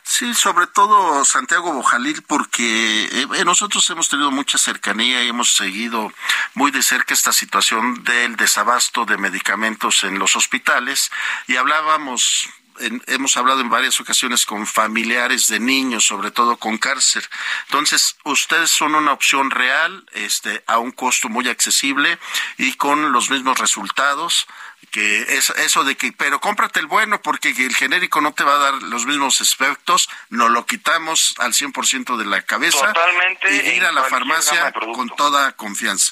[0.03, 5.55] Sí, sobre todo Santiago Bojalil, porque eh, eh, nosotros hemos tenido mucha cercanía y hemos
[5.55, 6.11] seguido
[6.53, 11.11] muy de cerca esta situación del desabasto de medicamentos en los hospitales
[11.47, 12.49] y hablábamos
[12.81, 17.27] en- hemos hablado en varias ocasiones con familiares de niños, sobre todo con cáncer.
[17.67, 22.17] Entonces, ustedes son una opción real, este, a un costo muy accesible
[22.57, 24.47] y con los mismos resultados
[24.89, 28.55] que es eso de que, pero cómprate el bueno porque el genérico no te va
[28.55, 33.77] a dar los mismos efectos, nos lo quitamos al 100% de la cabeza Totalmente, y
[33.77, 36.11] ir a la farmacia con toda confianza.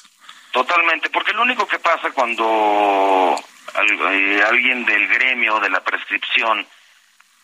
[0.52, 3.36] Totalmente, porque lo único que pasa cuando
[3.74, 6.66] alguien del gremio de la prescripción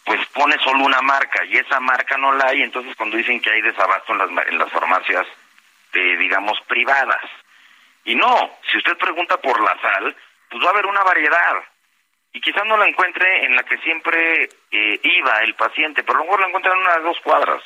[0.06, 3.50] pues pone solo una marca y esa marca no la hay, entonces cuando dicen que
[3.50, 5.26] hay desabasto en las, en las farmacias,
[5.92, 7.24] eh, digamos, privadas.
[8.04, 10.16] Y no, si usted pregunta por la sal,
[10.48, 11.60] pues va a haber una variedad.
[12.32, 16.20] Y quizás no la encuentre en la que siempre eh, iba el paciente, pero a
[16.20, 17.62] lo mejor la encuentra en unas dos cuadras.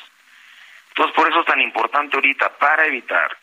[0.89, 3.37] Entonces por eso es tan importante ahorita, para evitar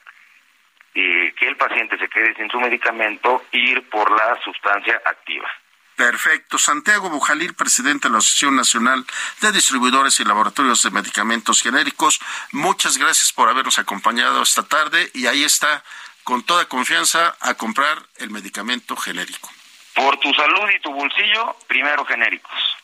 [1.00, 5.48] eh, que el paciente se quede sin su medicamento, ir por la sustancia activa.
[5.94, 6.58] Perfecto.
[6.58, 9.04] Santiago Bujalil, presidente de la Asociación Nacional
[9.40, 12.20] de Distribuidores y Laboratorios de Medicamentos Genéricos,
[12.50, 15.84] muchas gracias por habernos acompañado esta tarde y ahí está,
[16.24, 19.50] con toda confianza, a comprar el medicamento genérico.
[19.94, 22.76] Por tu salud y tu bolsillo, primero genéricos.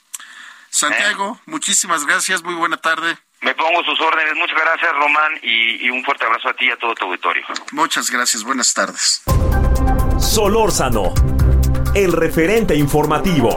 [0.71, 3.17] Santiago, muchísimas gracias, muy buena tarde.
[3.45, 4.35] Me pongo sus órdenes.
[4.37, 7.43] Muchas gracias, Román, y, y un fuerte abrazo a ti y a todo tu auditorio.
[7.73, 9.23] Muchas gracias, buenas tardes.
[10.19, 11.13] Solórzano,
[11.95, 13.51] el referente informativo.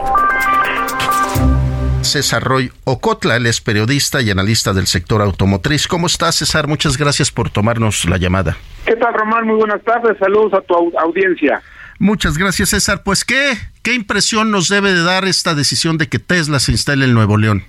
[2.02, 5.86] César Roy Ocotla, él es periodista y analista del sector automotriz.
[5.88, 6.66] ¿Cómo estás, César?
[6.66, 8.56] Muchas gracias por tomarnos la llamada.
[8.86, 9.46] ¿Qué tal, Román?
[9.46, 10.16] Muy buenas tardes.
[10.18, 11.60] Saludos a tu au- audiencia.
[11.98, 13.02] Muchas gracias, César.
[13.02, 17.04] Pues, ¿qué, ¿qué impresión nos debe de dar esta decisión de que Tesla se instale
[17.04, 17.64] en Nuevo León?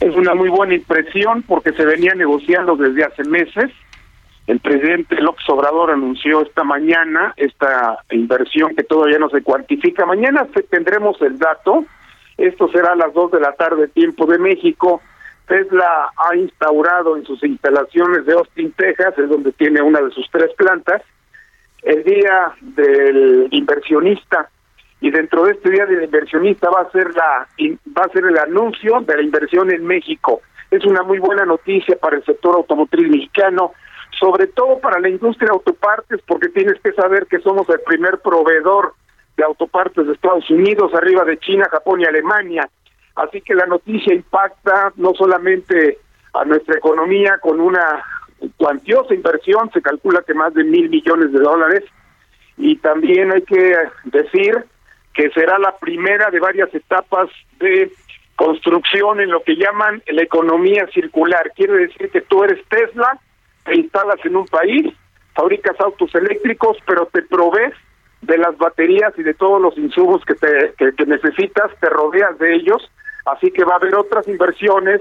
[0.00, 3.70] Es una muy buena impresión porque se venía negociando desde hace meses.
[4.46, 10.06] El presidente López Obrador anunció esta mañana esta inversión que todavía no se cuantifica.
[10.06, 11.84] Mañana tendremos el dato.
[12.36, 15.00] Esto será a las 2 de la tarde, tiempo de México.
[15.48, 20.28] Tesla ha instaurado en sus instalaciones de Austin, Texas, es donde tiene una de sus
[20.30, 21.02] tres plantas,
[21.82, 24.50] el día del inversionista
[25.00, 27.46] y dentro de este día del inversionista va a ser la
[27.96, 30.40] va a ser el anuncio de la inversión en México.
[30.70, 33.72] Es una muy buena noticia para el sector automotriz mexicano,
[34.18, 38.18] sobre todo para la industria de autopartes, porque tienes que saber que somos el primer
[38.18, 38.94] proveedor
[39.36, 42.68] de autopartes de Estados Unidos, arriba de China, Japón y Alemania.
[43.14, 45.98] Así que la noticia impacta no solamente
[46.32, 48.02] a nuestra economía con una
[48.56, 51.84] cuantiosa inversión, se calcula que más de mil millones de dólares,
[52.58, 54.64] y también hay que decir
[55.16, 57.90] que será la primera de varias etapas de
[58.36, 61.52] construcción en lo que llaman la economía circular.
[61.56, 63.18] Quiere decir que tú eres Tesla,
[63.64, 64.92] te instalas en un país,
[65.34, 67.72] fabricas autos eléctricos, pero te provees
[68.20, 72.90] de las baterías y de todos los insumos que, te, necesitas, te rodeas de ellos,
[73.24, 75.00] así que va a haber otras inversiones,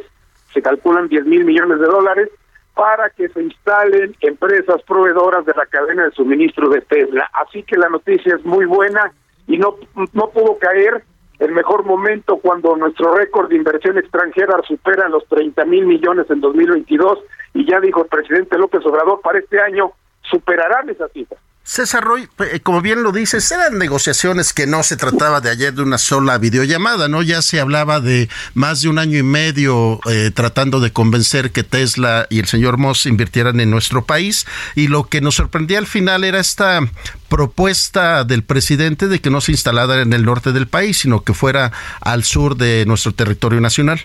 [0.54, 2.30] se calculan 10 mil millones de dólares,
[2.74, 7.30] para que se instalen empresas proveedoras de la cadena de suministro de Tesla.
[7.34, 9.14] Así que la noticia es muy buena
[9.48, 9.76] y no,
[10.14, 11.04] no pudo caer
[11.40, 16.40] el mejor momento cuando nuestro récord de inversión extranjera supera los 30 mil millones en
[16.42, 17.20] 2022
[17.54, 19.92] y ya dijo el presidente López Obrador para este año
[20.22, 21.38] superarán esa cifra.
[21.66, 25.74] César Roy, eh, como bien lo dices, eran negociaciones que no se trataba de ayer
[25.74, 27.24] de una sola videollamada, ¿no?
[27.24, 31.64] Ya se hablaba de más de un año y medio eh, tratando de convencer que
[31.64, 34.46] Tesla y el señor Moss invirtieran en nuestro país
[34.76, 36.82] y lo que nos sorprendía al final era esta
[37.30, 41.34] propuesta del presidente de que no se instalara en el norte del país, sino que
[41.34, 44.02] fuera al sur de nuestro territorio nacional.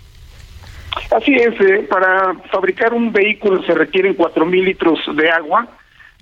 [1.14, 5.68] Así es, eh, para fabricar un vehículo se requieren cuatro mil litros de agua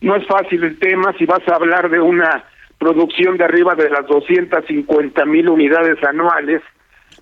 [0.02, 2.44] no es fácil el tema si vas a hablar de una
[2.78, 6.62] producción de arriba de las 250 mil unidades anuales,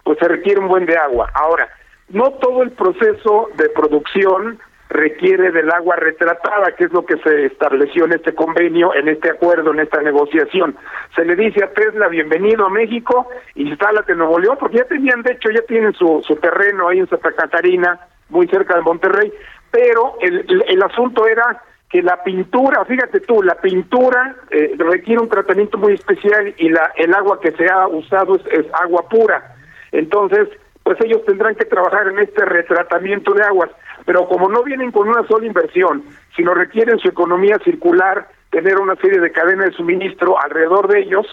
[0.04, 1.30] pues se requiere un buen de agua.
[1.34, 1.68] Ahora,
[2.10, 4.58] no todo el proceso de producción
[4.88, 9.30] requiere del agua retratada, que es lo que se estableció en este convenio, en este
[9.30, 10.76] acuerdo, en esta negociación.
[11.14, 15.22] Se le dice a Tesla, bienvenido a México, instálate en Nuevo León, porque ya tenían,
[15.22, 17.98] de hecho, ya tienen su, su terreno ahí en Santa Catarina,
[18.28, 19.32] muy cerca de Monterrey,
[19.70, 25.28] pero el, el asunto era que la pintura, fíjate tú, la pintura eh, requiere un
[25.28, 29.54] tratamiento muy especial y la el agua que se ha usado es, agua pura.
[29.92, 30.48] Entonces,
[30.82, 33.70] pues ellos tendrán que trabajar en este retratamiento de aguas,
[34.04, 36.02] pero como no vienen con una sola inversión,
[36.34, 41.26] sino requieren su economía circular, tener una serie de cadenas de suministro alrededor de ellos,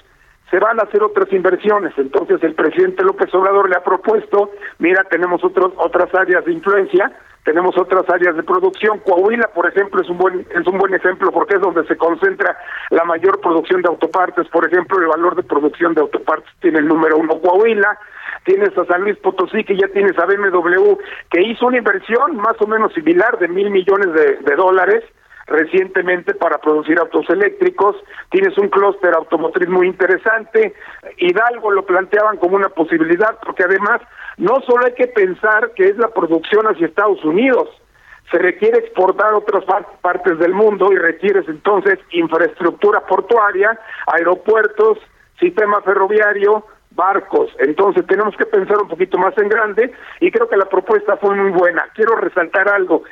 [0.53, 1.93] se van a hacer otras inversiones.
[1.97, 7.11] Entonces el presidente López Obrador le ha propuesto, mira, tenemos otros, otras áreas de influencia,
[7.43, 8.99] tenemos otras áreas de producción.
[8.99, 12.55] Coahuila, por ejemplo, es un buen es un buen ejemplo porque es donde se concentra
[12.91, 14.47] la mayor producción de autopartes.
[14.49, 17.97] Por ejemplo, el valor de producción de autopartes tiene el número uno Coahuila.
[18.45, 20.97] Tienes a San Luis Potosí, que ya tienes a BMW,
[21.31, 25.03] que hizo una inversión más o menos similar de mil millones de dólares
[25.47, 27.95] recientemente para producir autos eléctricos,
[28.29, 30.73] tienes un clúster automotriz muy interesante,
[31.17, 34.01] Hidalgo lo planteaban como una posibilidad, porque además
[34.37, 37.69] no solo hay que pensar que es la producción hacia Estados Unidos,
[38.31, 39.63] se requiere exportar a otras
[40.01, 43.77] partes del mundo y requieres entonces infraestructura portuaria,
[44.07, 44.97] aeropuertos,
[45.39, 46.65] sistema ferroviario,
[46.95, 47.51] barcos.
[47.59, 51.35] Entonces tenemos que pensar un poquito más en grande y creo que la propuesta fue
[51.35, 51.85] muy buena.
[51.93, 53.03] Quiero resaltar algo.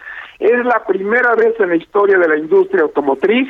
[0.42, 3.48] Es la primera vez en la historia de la industria automotriz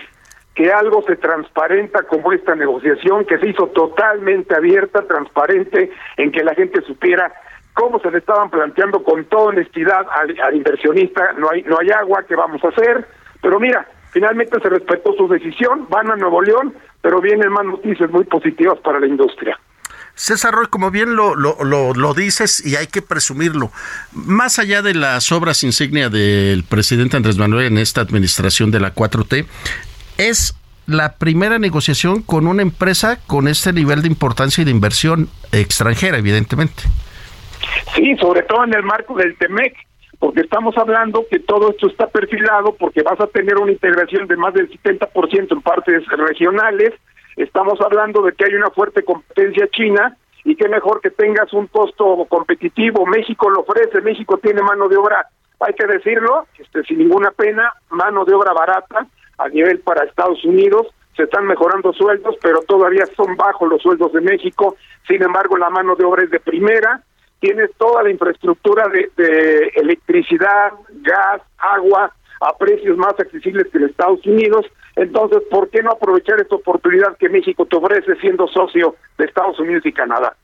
[0.54, 6.44] que algo se transparenta como esta negociación, que se hizo totalmente abierta, transparente, en que
[6.44, 7.32] la gente supiera
[7.74, 12.26] cómo se le estaban planteando con toda honestidad al, inversionista, no hay, no hay agua,
[12.28, 13.08] ¿qué vamos a hacer?
[13.42, 18.12] Pero mira, finalmente se respetó su decisión, van a Nuevo León, pero vienen más noticias
[18.12, 19.58] muy positivas para la industria.
[20.16, 23.72] César Roy, como bien lo, lo, lo, dices y hay que presumirlo,
[24.12, 28.93] más allá de las obras insignia del presidente Andrés Manuel en esta administración de la
[28.93, 29.45] 4T,
[30.18, 30.55] es
[30.86, 36.18] la primera negociación con una empresa con este nivel de importancia y de inversión extranjera,
[36.18, 36.84] evidentemente.
[37.95, 39.76] Sí, sobre todo en el marco del TEMEC,
[40.20, 44.38] porque estamos hablando que todo esto está perfilado porque vas a tener una integración de
[44.38, 46.93] más del 70% en partes regionales,
[47.36, 51.68] Estamos hablando de que hay una fuerte competencia china y qué mejor que tengas un
[51.68, 53.06] costo competitivo.
[53.06, 55.28] México lo ofrece, México tiene mano de obra,
[55.60, 59.08] hay que decirlo, este, sin ninguna pena, mano de obra barata
[59.38, 60.88] a nivel para Estados Unidos.
[61.16, 64.76] Se están mejorando sueldos, pero todavía son bajos los sueldos de México.
[65.08, 67.04] Sin embargo, la mano de obra es de primera.
[67.40, 73.86] Tienes toda la infraestructura de, de electricidad, gas, agua a precios más accesibles que en
[73.86, 74.66] Estados Unidos
[74.96, 79.60] entonces, ¿por qué no aprovechar esta oportunidad que México te ofrece siendo socio de Estados
[79.60, 80.36] Unidos y Canadá?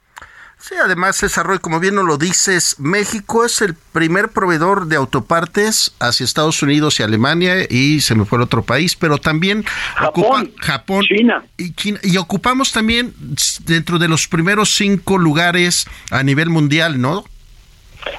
[0.59, 4.95] Sí, además, César Roy, como bien nos lo dices, México es el primer proveedor de
[4.95, 9.63] autopartes hacia Estados Unidos y Alemania y se me fue el otro país, pero también
[9.95, 11.45] Japón, Japón China.
[11.57, 11.99] Y, China.
[12.01, 13.13] y ocupamos también
[13.65, 17.23] dentro de los primeros cinco lugares a nivel mundial, ¿no?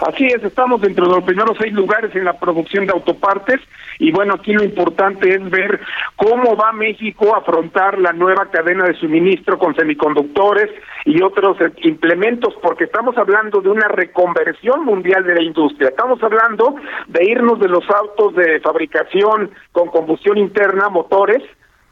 [0.07, 3.61] Así es, estamos dentro de los primeros seis lugares en la producción de autopartes
[3.99, 5.81] y bueno, aquí lo importante es ver
[6.17, 10.71] cómo va México a afrontar la nueva cadena de suministro con semiconductores
[11.05, 15.89] y otros implementos, porque estamos hablando de una reconversión mundial de la industria.
[15.89, 16.77] Estamos hablando
[17.09, 21.43] de irnos de los autos de fabricación con combustión interna, motores,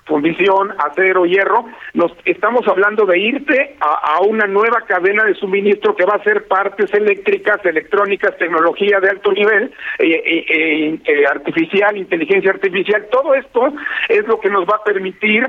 [0.06, 6.06] fundición, acero, hierro, nos estamos hablando de irte a, una nueva cadena de suministro que
[6.06, 12.50] va a ser partes eléctricas, electrónicas, tecnología de alto nivel, eh, eh, eh, artificial, inteligencia
[12.50, 13.72] artificial, todo esto
[14.08, 15.46] es lo que nos va a permitir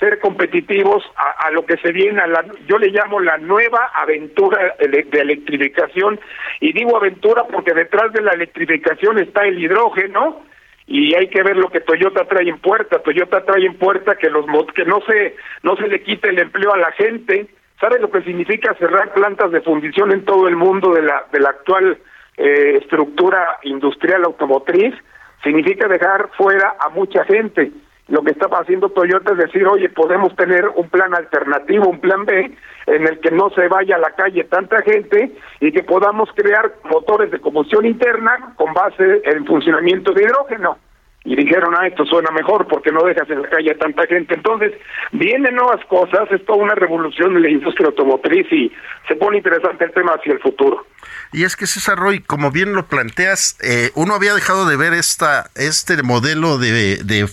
[0.00, 4.74] ser competitivos a, lo que se viene, a la, yo le llamo la nueva aventura
[4.78, 6.18] de electrificación,
[6.58, 10.42] y digo aventura porque detrás de la electrificación está el hidrógeno,
[10.90, 12.98] y hay que ver lo que Toyota trae en puerta.
[12.98, 16.74] Toyota trae en puerta que los que no se no se le quite el empleo
[16.74, 17.48] a la gente,
[17.80, 21.40] ¿Sabe lo que significa cerrar plantas de fundición en todo el mundo de la, de
[21.40, 21.98] la actual
[22.36, 24.94] eh, estructura industrial automotriz?
[25.42, 27.72] Significa dejar fuera a mucha gente.
[28.10, 32.26] Lo que estaba haciendo Toyota es decir, oye, podemos tener un plan alternativo, un plan
[32.26, 32.52] B,
[32.86, 36.72] en el que no se vaya a la calle tanta gente y que podamos crear
[36.90, 40.78] motores de combustión interna con base en funcionamiento de hidrógeno
[41.24, 44.34] y dijeron, ah, esto suena mejor porque no dejas en la calle a tanta gente.
[44.34, 44.72] Entonces,
[45.12, 48.72] vienen nuevas cosas, es toda una revolución en la industria automotriz y
[49.06, 50.86] se pone interesante el tema hacia el futuro.
[51.32, 54.94] Y es que César Roy, como bien lo planteas, eh, uno había dejado de ver
[54.94, 57.26] esta este modelo de, de,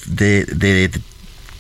[0.46, 0.90] de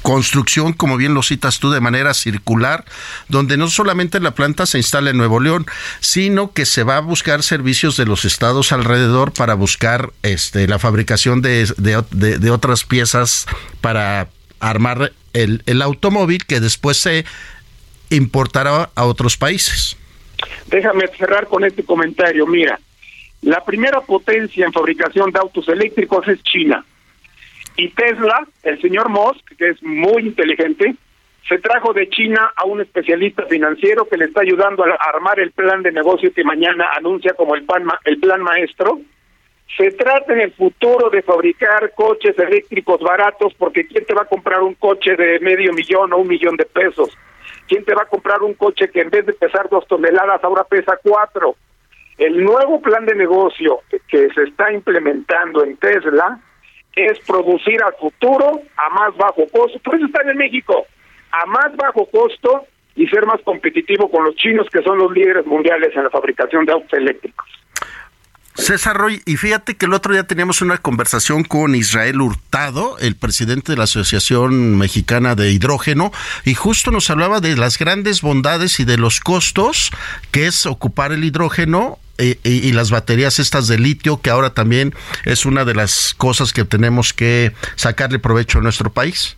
[0.07, 2.85] construcción, como bien lo citas tú, de manera circular,
[3.27, 5.65] donde no solamente la planta se instala en Nuevo León,
[5.99, 10.79] sino que se va a buscar servicios de los estados alrededor para buscar este, la
[10.79, 13.47] fabricación de, de, otras piezas
[13.81, 14.29] para
[14.61, 17.25] armar el, el automóvil que después se
[18.09, 19.97] importará a otros países.
[20.67, 22.47] Déjame cerrar con este comentario.
[22.47, 22.79] Mira,
[23.41, 26.85] la primera potencia en fabricación de autos eléctricos es China.
[27.77, 30.95] Y Tesla, el señor Musk, que es muy inteligente,
[31.47, 35.51] se trajo de China a un especialista financiero que le está ayudando a armar el
[35.51, 38.99] plan de negocio que mañana anuncia como el plan, el plan maestro.
[39.77, 44.25] Se trata en el futuro de fabricar coches eléctricos baratos porque ¿quién te va a
[44.25, 47.15] comprar un coche de medio millón o un millón de pesos?
[47.67, 50.63] ¿Quién te va a comprar un coche que en vez de pesar dos toneladas ahora
[50.63, 51.55] pesa cuatro?
[52.17, 56.41] El nuevo plan de negocio que se está implementando en Tesla
[56.97, 59.79] es producir a futuro a más bajo costo.
[59.79, 60.85] Por eso están en México,
[61.31, 65.45] a más bajo costo y ser más competitivo con los chinos que son los líderes
[65.45, 67.47] mundiales en la fabricación de autos eléctricos.
[68.57, 73.15] César Roy, y fíjate que el otro día teníamos una conversación con Israel Hurtado, el
[73.15, 76.11] presidente de la Asociación Mexicana de Hidrógeno,
[76.43, 79.91] y justo nos hablaba de las grandes bondades y de los costos
[80.31, 84.93] que es ocupar el hidrógeno y, las baterías estas de litio, que ahora también
[85.25, 89.37] es una de las cosas que tenemos que sacarle provecho a nuestro país?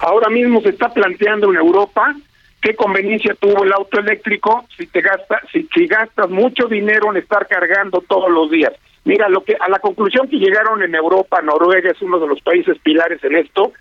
[0.00, 2.14] Ahora mismo se está planteando en Europa
[2.60, 7.18] qué conveniencia tuvo el auto eléctrico si te gasta, si, si gastas mucho dinero en
[7.18, 8.72] estar cargando todos los días.
[9.04, 12.40] Mira, lo que a la conclusión que llegaron en Europa, Noruega es uno de los
[12.42, 13.72] países pilares en esto,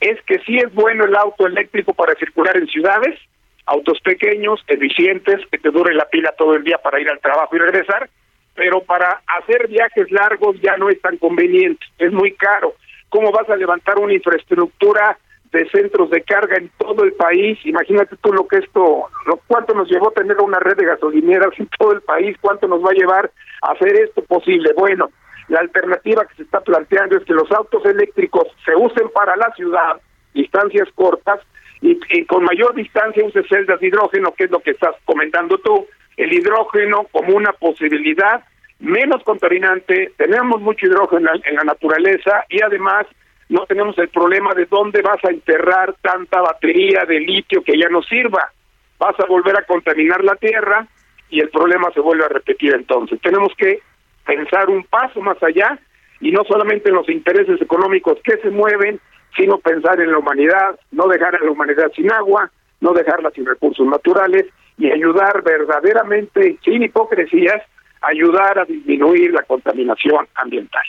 [0.00, 3.18] es que sí es bueno el auto eléctrico para circular en ciudades,
[3.66, 7.54] autos pequeños, eficientes, que te dure la pila todo el día para ir al trabajo
[7.56, 8.08] y regresar,
[8.54, 12.74] pero para hacer viajes largos ya no es tan conveniente, es muy caro.
[13.08, 15.18] ¿Cómo vas a levantar una infraestructura
[15.52, 17.58] de centros de carga en todo el país?
[17.64, 21.68] Imagínate tú lo que esto, lo, cuánto nos llevó tener una red de gasolineras en
[21.78, 23.30] todo el país, cuánto nos va a llevar
[23.62, 24.72] a hacer esto posible.
[24.74, 25.10] Bueno,
[25.48, 29.52] la alternativa que se está planteando es que los autos eléctricos se usen para la
[29.54, 30.00] ciudad,
[30.34, 31.40] distancias cortas,
[31.80, 35.86] y, con mayor distancia uses celdas de hidrógeno, que es lo que estás comentando tú,
[36.16, 38.44] el hidrógeno como una posibilidad
[38.78, 43.06] menos contaminante, tenemos mucho hidrógeno en la naturaleza y además
[43.48, 47.88] no tenemos el problema de dónde vas a enterrar tanta batería de litio que ya
[47.88, 48.52] no sirva.
[48.98, 50.86] Vas a volver a contaminar la tierra
[51.30, 53.20] y el problema se vuelve a repetir entonces.
[53.20, 53.80] Tenemos que
[54.24, 55.78] pensar un paso más allá
[56.20, 59.00] y no solamente en los intereses económicos que se mueven,
[59.36, 63.46] sino pensar en la humanidad, no dejar a la humanidad sin agua, no dejarla sin
[63.46, 64.46] recursos naturales
[64.78, 67.62] y ayudar verdaderamente, sin hipocresías,
[68.02, 70.82] ayudar a disminuir la contaminación ambiental.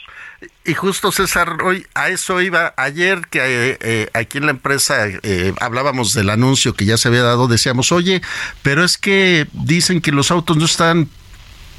[0.66, 5.08] Y justo César, hoy a eso iba ayer que eh, eh, aquí en la empresa
[5.08, 8.22] eh, hablábamos del anuncio que ya se había dado, decíamos, oye,
[8.62, 11.08] pero es que dicen que los autos no están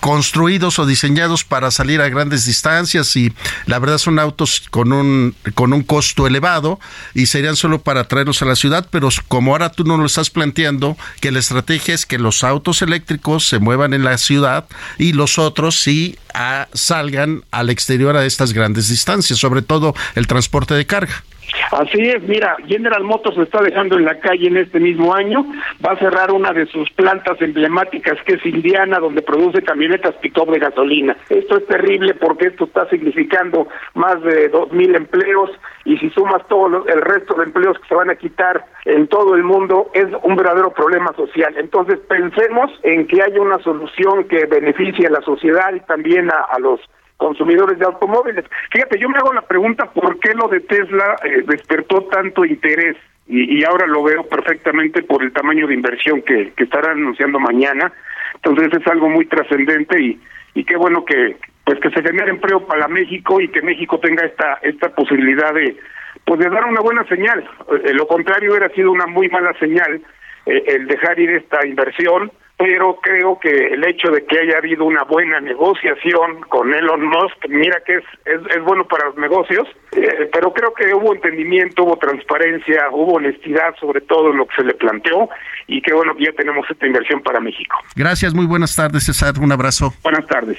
[0.00, 3.32] construidos o diseñados para salir a grandes distancias y
[3.66, 6.78] la verdad son autos con un con un costo elevado
[7.14, 10.30] y serían solo para traerlos a la ciudad, pero como ahora tú no lo estás
[10.30, 14.66] planteando, que la estrategia es que los autos eléctricos se muevan en la ciudad
[14.98, 20.26] y los otros sí ah, salgan al exterior a estas grandes distancias, sobre todo el
[20.26, 21.24] transporte de carga.
[21.72, 25.44] Así es, mira, General Motors se está dejando en la calle en este mismo año,
[25.84, 30.50] va a cerrar una de sus plantas emblemáticas que es Indiana, donde produce camionetas pick-up
[30.50, 31.16] de gasolina.
[31.28, 35.50] Esto es terrible porque esto está significando más de dos mil empleos
[35.84, 39.34] y si sumas todo el resto de empleos que se van a quitar en todo
[39.34, 41.54] el mundo, es un verdadero problema social.
[41.56, 46.58] Entonces pensemos en que haya una solución que beneficie a la sociedad y también a
[46.58, 46.80] los
[47.18, 48.44] consumidores de automóviles.
[48.72, 52.96] Fíjate, yo me hago la pregunta por qué lo de Tesla eh, despertó tanto interés
[53.26, 57.92] y, ahora lo veo perfectamente por el tamaño de inversión que, que estarán anunciando mañana.
[58.36, 60.18] Entonces es algo muy trascendente y,
[60.54, 64.24] y qué bueno que pues que se genere empleo para México y que México tenga
[64.24, 65.76] esta esta posibilidad de
[66.24, 67.46] pues de dar una buena señal.
[67.84, 70.00] Eh, lo contrario hubiera sido una muy mala señal
[70.46, 74.84] eh, el dejar ir esta inversión pero creo que el hecho de que haya habido
[74.84, 80.28] una buena negociación con Elon Musk, mira que es, es, bueno para los negocios, eh,
[80.32, 84.64] pero creo que hubo entendimiento, hubo transparencia, hubo honestidad sobre todo en lo que se
[84.64, 85.30] le planteó
[85.68, 87.76] y que bueno que ya tenemos esta inversión para México.
[87.94, 89.94] Gracias, muy buenas tardes César, un abrazo.
[90.02, 90.58] Buenas tardes.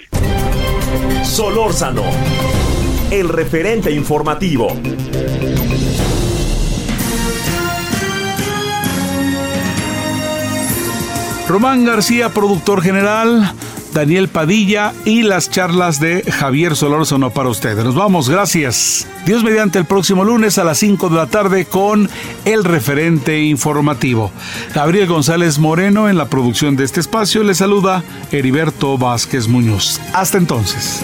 [1.23, 2.03] Solórzano,
[3.11, 4.69] el referente informativo.
[11.49, 13.55] Román García, productor general,
[13.91, 17.83] Daniel Padilla y las charlas de Javier Solórzano para ustedes.
[17.83, 19.07] Nos vamos, gracias.
[19.25, 22.07] Dios mediante el próximo lunes a las 5 de la tarde con
[22.45, 24.31] el referente informativo.
[24.75, 29.99] Gabriel González Moreno en la producción de este espacio le saluda Heriberto Vázquez Muñoz.
[30.13, 31.03] Hasta entonces.